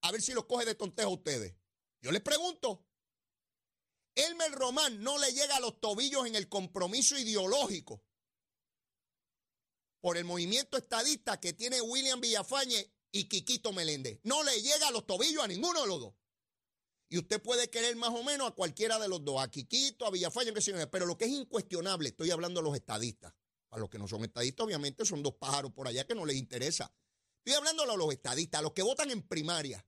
a 0.00 0.10
ver 0.10 0.20
si 0.20 0.32
los 0.32 0.46
coge 0.46 0.64
de 0.64 0.74
tontejo 0.74 1.10
a 1.10 1.14
ustedes. 1.14 1.54
Yo 2.02 2.10
les 2.10 2.20
pregunto, 2.20 2.84
Elmer 4.18 4.50
Román 4.50 5.00
no 5.00 5.16
le 5.18 5.32
llega 5.32 5.56
a 5.56 5.60
los 5.60 5.80
tobillos 5.80 6.26
en 6.26 6.34
el 6.34 6.48
compromiso 6.48 7.16
ideológico 7.16 8.02
por 10.00 10.16
el 10.16 10.24
movimiento 10.24 10.76
estadista 10.76 11.38
que 11.38 11.52
tiene 11.52 11.80
William 11.80 12.20
Villafañe 12.20 12.92
y 13.12 13.28
Quiquito 13.28 13.72
Meléndez. 13.72 14.18
No 14.24 14.42
le 14.42 14.60
llega 14.60 14.88
a 14.88 14.90
los 14.90 15.06
tobillos 15.06 15.44
a 15.44 15.46
ninguno 15.46 15.82
de 15.82 15.86
los 15.86 16.00
dos. 16.00 16.14
Y 17.08 17.18
usted 17.18 17.40
puede 17.40 17.70
querer 17.70 17.94
más 17.94 18.10
o 18.10 18.24
menos 18.24 18.48
a 18.48 18.54
cualquiera 18.56 18.98
de 18.98 19.08
los 19.08 19.24
dos, 19.24 19.40
a 19.40 19.48
Quiquito, 19.50 20.04
a 20.04 20.10
Villafañe, 20.10 20.52
pero 20.90 21.06
lo 21.06 21.16
que 21.16 21.24
es 21.24 21.30
incuestionable, 21.30 22.08
estoy 22.08 22.32
hablando 22.32 22.60
de 22.60 22.64
los 22.64 22.74
estadistas, 22.74 23.32
a 23.70 23.78
los 23.78 23.88
que 23.88 23.98
no 23.98 24.08
son 24.08 24.24
estadistas, 24.24 24.66
obviamente, 24.66 25.06
son 25.06 25.22
dos 25.22 25.34
pájaros 25.34 25.72
por 25.72 25.86
allá 25.86 26.04
que 26.04 26.16
no 26.16 26.26
les 26.26 26.36
interesa. 26.36 26.92
Estoy 27.38 27.54
hablando 27.54 27.84
a 27.84 27.96
los 27.96 28.12
estadistas, 28.12 28.58
a 28.58 28.62
los 28.62 28.72
que 28.72 28.82
votan 28.82 29.10
en 29.10 29.22
primaria. 29.22 29.86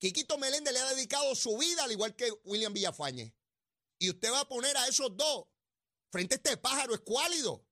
Quiquito 0.00 0.38
Meléndez 0.38 0.72
le 0.72 0.80
ha 0.80 0.94
dedicado 0.94 1.34
su 1.34 1.58
vida 1.58 1.84
al 1.84 1.92
igual 1.92 2.16
que 2.16 2.32
William 2.44 2.72
Villafañe. 2.72 3.34
Y 3.98 4.08
usted 4.08 4.32
va 4.32 4.40
a 4.40 4.48
poner 4.48 4.74
a 4.78 4.88
esos 4.88 5.14
dos 5.14 5.46
frente 6.10 6.34
a 6.34 6.38
este 6.38 6.56
pájaro 6.56 6.94
escuálido. 6.94 7.66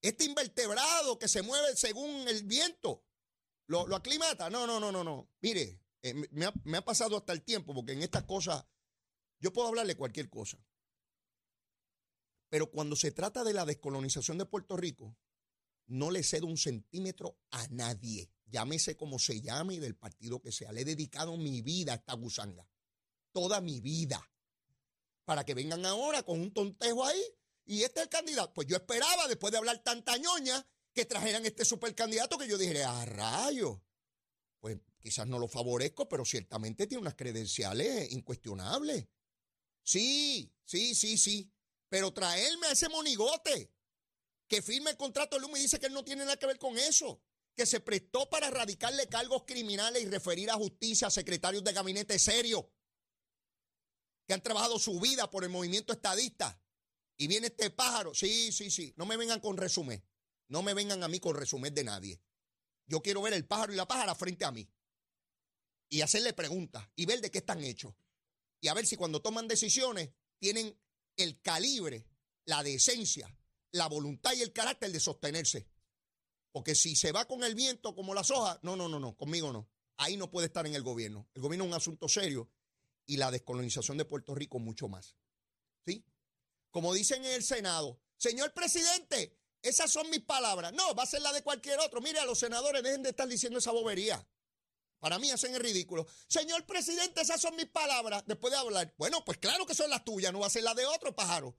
Este 0.00 0.24
invertebrado 0.24 1.18
que 1.18 1.26
se 1.26 1.42
mueve 1.42 1.76
según 1.76 2.28
el 2.28 2.44
viento. 2.44 3.04
¿Lo, 3.66 3.94
aclimata? 3.94 4.48
No, 4.48 4.64
no, 4.64 4.78
no, 4.78 4.92
no, 4.92 5.02
no. 5.02 5.28
Mire, 5.40 5.82
eh, 6.02 6.14
me, 6.30 6.46
ha, 6.46 6.52
me 6.64 6.78
ha 6.78 6.84
pasado 6.84 7.16
hasta 7.16 7.32
el 7.32 7.42
tiempo 7.42 7.74
porque 7.74 7.92
en 7.92 8.02
estas 8.02 8.22
cosas 8.22 8.64
yo 9.40 9.52
puedo 9.52 9.68
hablarle 9.68 9.96
cualquier 9.96 10.30
cosa. 10.30 10.64
Pero 12.48 12.70
cuando 12.70 12.94
se 12.94 13.10
trata 13.10 13.42
de 13.42 13.54
la 13.54 13.64
descolonización 13.64 14.38
de 14.38 14.46
Puerto 14.46 14.76
Rico, 14.76 15.16
no 15.86 16.12
le 16.12 16.22
cedo 16.22 16.46
un 16.46 16.56
centímetro 16.56 17.36
a 17.50 17.66
nadie, 17.68 18.30
llámese 18.50 18.96
como 18.96 19.18
se 19.18 19.40
llame 19.40 19.74
y 19.74 19.78
del 19.78 19.96
partido 19.96 20.40
que 20.40 20.52
sea. 20.52 20.72
Le 20.72 20.82
he 20.82 20.84
dedicado 20.84 21.36
mi 21.36 21.62
vida 21.62 21.92
a 21.92 21.96
esta 21.96 22.14
gusanga, 22.14 22.68
toda 23.32 23.60
mi 23.60 23.80
vida, 23.80 24.20
para 25.24 25.44
que 25.44 25.54
vengan 25.54 25.86
ahora 25.86 26.22
con 26.22 26.40
un 26.40 26.52
tontejo 26.52 27.04
ahí 27.04 27.22
y 27.64 27.82
este 27.82 28.00
es 28.00 28.04
el 28.04 28.10
candidato. 28.10 28.52
Pues 28.52 28.66
yo 28.66 28.76
esperaba, 28.76 29.28
después 29.28 29.52
de 29.52 29.58
hablar 29.58 29.78
tanta 29.78 30.16
ñoña, 30.16 30.66
que 30.92 31.04
trajeran 31.04 31.46
este 31.46 31.64
supercandidato 31.64 32.36
que 32.36 32.48
yo 32.48 32.58
dijera, 32.58 33.00
a 33.00 33.04
rayo. 33.04 33.82
Pues 34.58 34.78
quizás 34.98 35.26
no 35.26 35.38
lo 35.38 35.48
favorezco, 35.48 36.08
pero 36.08 36.24
ciertamente 36.24 36.86
tiene 36.86 37.02
unas 37.02 37.14
credenciales 37.14 38.12
incuestionables. 38.12 39.06
Sí, 39.82 40.52
sí, 40.64 40.94
sí, 40.94 41.16
sí. 41.16 41.50
Pero 41.88 42.12
traerme 42.12 42.66
a 42.66 42.72
ese 42.72 42.88
monigote 42.88 43.72
que 44.46 44.62
firme 44.62 44.90
el 44.90 44.96
contrato 44.96 45.36
de 45.36 45.42
Luma 45.42 45.58
y 45.58 45.62
dice 45.62 45.78
que 45.78 45.86
él 45.86 45.92
no 45.92 46.04
tiene 46.04 46.24
nada 46.24 46.36
que 46.36 46.46
ver 46.46 46.58
con 46.58 46.76
eso, 46.76 47.22
que 47.56 47.66
se 47.66 47.80
prestó 47.80 48.28
para 48.30 48.48
erradicarle 48.48 49.08
cargos 49.08 49.44
criminales 49.46 50.02
y 50.02 50.06
referir 50.06 50.50
a 50.50 50.54
justicia 50.54 51.08
a 51.08 51.10
secretarios 51.10 51.64
de 51.64 51.72
gabinete 51.72 52.18
serios 52.18 52.64
que 54.26 54.34
han 54.34 54.42
trabajado 54.42 54.78
su 54.78 55.00
vida 55.00 55.28
por 55.28 55.44
el 55.44 55.50
movimiento 55.50 55.92
estadista. 55.92 56.62
Y 57.16 57.26
viene 57.26 57.48
este 57.48 57.70
pájaro. 57.70 58.14
Sí, 58.14 58.52
sí, 58.52 58.70
sí. 58.70 58.94
No 58.96 59.04
me 59.04 59.16
vengan 59.16 59.40
con 59.40 59.56
resumen. 59.56 60.02
No 60.48 60.62
me 60.62 60.72
vengan 60.72 61.02
a 61.02 61.08
mí 61.08 61.20
con 61.20 61.36
resumen 61.36 61.74
de 61.74 61.84
nadie. 61.84 62.22
Yo 62.86 63.02
quiero 63.02 63.22
ver 63.22 63.34
el 63.34 63.46
pájaro 63.46 63.72
y 63.72 63.76
la 63.76 63.86
pájara 63.86 64.14
frente 64.14 64.44
a 64.44 64.52
mí. 64.52 64.68
Y 65.88 66.00
hacerle 66.00 66.32
preguntas 66.32 66.88
y 66.96 67.06
ver 67.06 67.20
de 67.20 67.30
qué 67.30 67.38
están 67.38 67.62
hechos. 67.62 67.94
Y 68.60 68.68
a 68.68 68.74
ver 68.74 68.86
si 68.86 68.96
cuando 68.96 69.20
toman 69.20 69.48
decisiones 69.48 70.10
tienen 70.38 70.80
el 71.16 71.40
calibre, 71.40 72.06
la 72.46 72.62
decencia, 72.62 73.36
la 73.72 73.86
voluntad 73.86 74.32
y 74.34 74.42
el 74.42 74.52
carácter 74.52 74.90
de 74.92 75.00
sostenerse. 75.00 75.68
Porque 76.52 76.74
si 76.74 76.96
se 76.96 77.12
va 77.12 77.26
con 77.26 77.44
el 77.44 77.54
viento 77.54 77.94
como 77.94 78.14
las 78.14 78.30
hojas, 78.30 78.58
no, 78.62 78.76
no, 78.76 78.88
no, 78.88 78.98
no, 78.98 79.16
conmigo 79.16 79.52
no. 79.52 79.68
Ahí 79.96 80.16
no 80.16 80.30
puede 80.30 80.46
estar 80.46 80.66
en 80.66 80.74
el 80.74 80.82
gobierno. 80.82 81.28
El 81.34 81.42
gobierno 81.42 81.64
es 81.64 81.70
un 81.70 81.76
asunto 81.76 82.08
serio 82.08 82.50
y 83.06 83.16
la 83.16 83.30
descolonización 83.30 83.98
de 83.98 84.04
Puerto 84.04 84.34
Rico 84.34 84.58
mucho 84.58 84.88
más. 84.88 85.16
¿Sí? 85.86 86.04
Como 86.70 86.94
dicen 86.94 87.24
en 87.24 87.32
el 87.32 87.42
Senado, 87.42 88.00
señor 88.16 88.52
presidente, 88.52 89.38
esas 89.62 89.90
son 89.90 90.08
mis 90.10 90.20
palabras. 90.20 90.72
No, 90.72 90.94
va 90.94 91.02
a 91.02 91.06
ser 91.06 91.22
la 91.22 91.32
de 91.32 91.42
cualquier 91.42 91.78
otro. 91.80 92.00
Mire, 92.00 92.18
a 92.18 92.24
los 92.24 92.38
senadores 92.38 92.82
dejen 92.82 93.02
de 93.02 93.10
estar 93.10 93.28
diciendo 93.28 93.58
esa 93.58 93.72
bobería. 93.72 94.26
Para 95.00 95.18
mí 95.18 95.30
hacen 95.30 95.54
el 95.54 95.60
ridículo. 95.60 96.06
Señor 96.28 96.64
presidente, 96.66 97.20
esas 97.20 97.40
son 97.40 97.56
mis 97.56 97.66
palabras. 97.66 98.22
Después 98.26 98.52
de 98.52 98.58
hablar. 98.58 98.94
Bueno, 98.96 99.24
pues 99.24 99.38
claro 99.38 99.66
que 99.66 99.74
son 99.74 99.90
las 99.90 100.04
tuyas, 100.04 100.32
no 100.32 100.40
va 100.40 100.46
a 100.46 100.50
ser 100.50 100.62
las 100.62 100.76
de 100.76 100.86
otro 100.86 101.14
pájaro. 101.14 101.56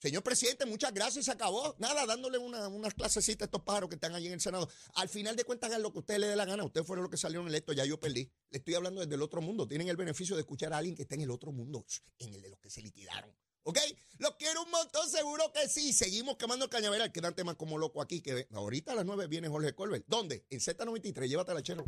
Señor 0.00 0.22
presidente, 0.22 0.64
muchas 0.64 0.94
gracias, 0.94 1.26
se 1.26 1.30
acabó. 1.30 1.76
Nada, 1.78 2.06
dándole 2.06 2.38
una, 2.38 2.68
unas 2.68 2.94
clasecitas 2.94 3.42
a 3.42 3.44
estos 3.44 3.62
pájaros 3.62 3.90
que 3.90 3.96
están 3.96 4.14
allí 4.14 4.28
en 4.28 4.32
el 4.32 4.40
Senado. 4.40 4.66
Al 4.94 5.10
final 5.10 5.36
de 5.36 5.44
cuentas, 5.44 5.68
hagan 5.68 5.82
lo 5.82 5.92
que 5.92 5.98
usted 5.98 6.18
le 6.18 6.26
dé 6.26 6.36
la 6.36 6.46
gana. 6.46 6.64
Ustedes 6.64 6.86
fueron 6.86 7.02
los 7.02 7.10
que 7.10 7.18
salieron 7.18 7.46
electos, 7.46 7.76
ya 7.76 7.84
yo 7.84 8.00
perdí. 8.00 8.30
Le 8.48 8.58
estoy 8.58 8.74
hablando 8.74 9.02
desde 9.02 9.14
el 9.14 9.20
otro 9.20 9.42
mundo. 9.42 9.68
Tienen 9.68 9.88
el 9.88 9.96
beneficio 9.96 10.36
de 10.36 10.40
escuchar 10.40 10.72
a 10.72 10.78
alguien 10.78 10.96
que 10.96 11.02
está 11.02 11.16
en 11.16 11.20
el 11.20 11.30
otro 11.30 11.52
mundo, 11.52 11.84
en 12.18 12.32
el 12.32 12.40
de 12.40 12.48
los 12.48 12.58
que 12.60 12.70
se 12.70 12.80
liquidaron. 12.80 13.30
¿Ok? 13.62 13.78
Los 14.16 14.36
quiero 14.36 14.62
un 14.62 14.70
montón, 14.70 15.08
seguro 15.10 15.52
que 15.52 15.68
sí. 15.68 15.92
Seguimos 15.92 16.38
quemando 16.38 16.64
el 16.64 16.70
cañaveral. 16.70 17.12
Quédate 17.12 17.44
más 17.44 17.56
como 17.56 17.76
loco 17.76 18.00
aquí. 18.00 18.22
Que 18.22 18.48
ahorita 18.52 18.92
a 18.92 18.94
las 18.94 19.04
9 19.04 19.26
viene 19.26 19.48
Jorge 19.48 19.74
Colbert. 19.74 20.06
¿Dónde? 20.08 20.46
En 20.48 20.60
Z93. 20.60 21.28
Llévatela, 21.28 21.62
chero. 21.62 21.84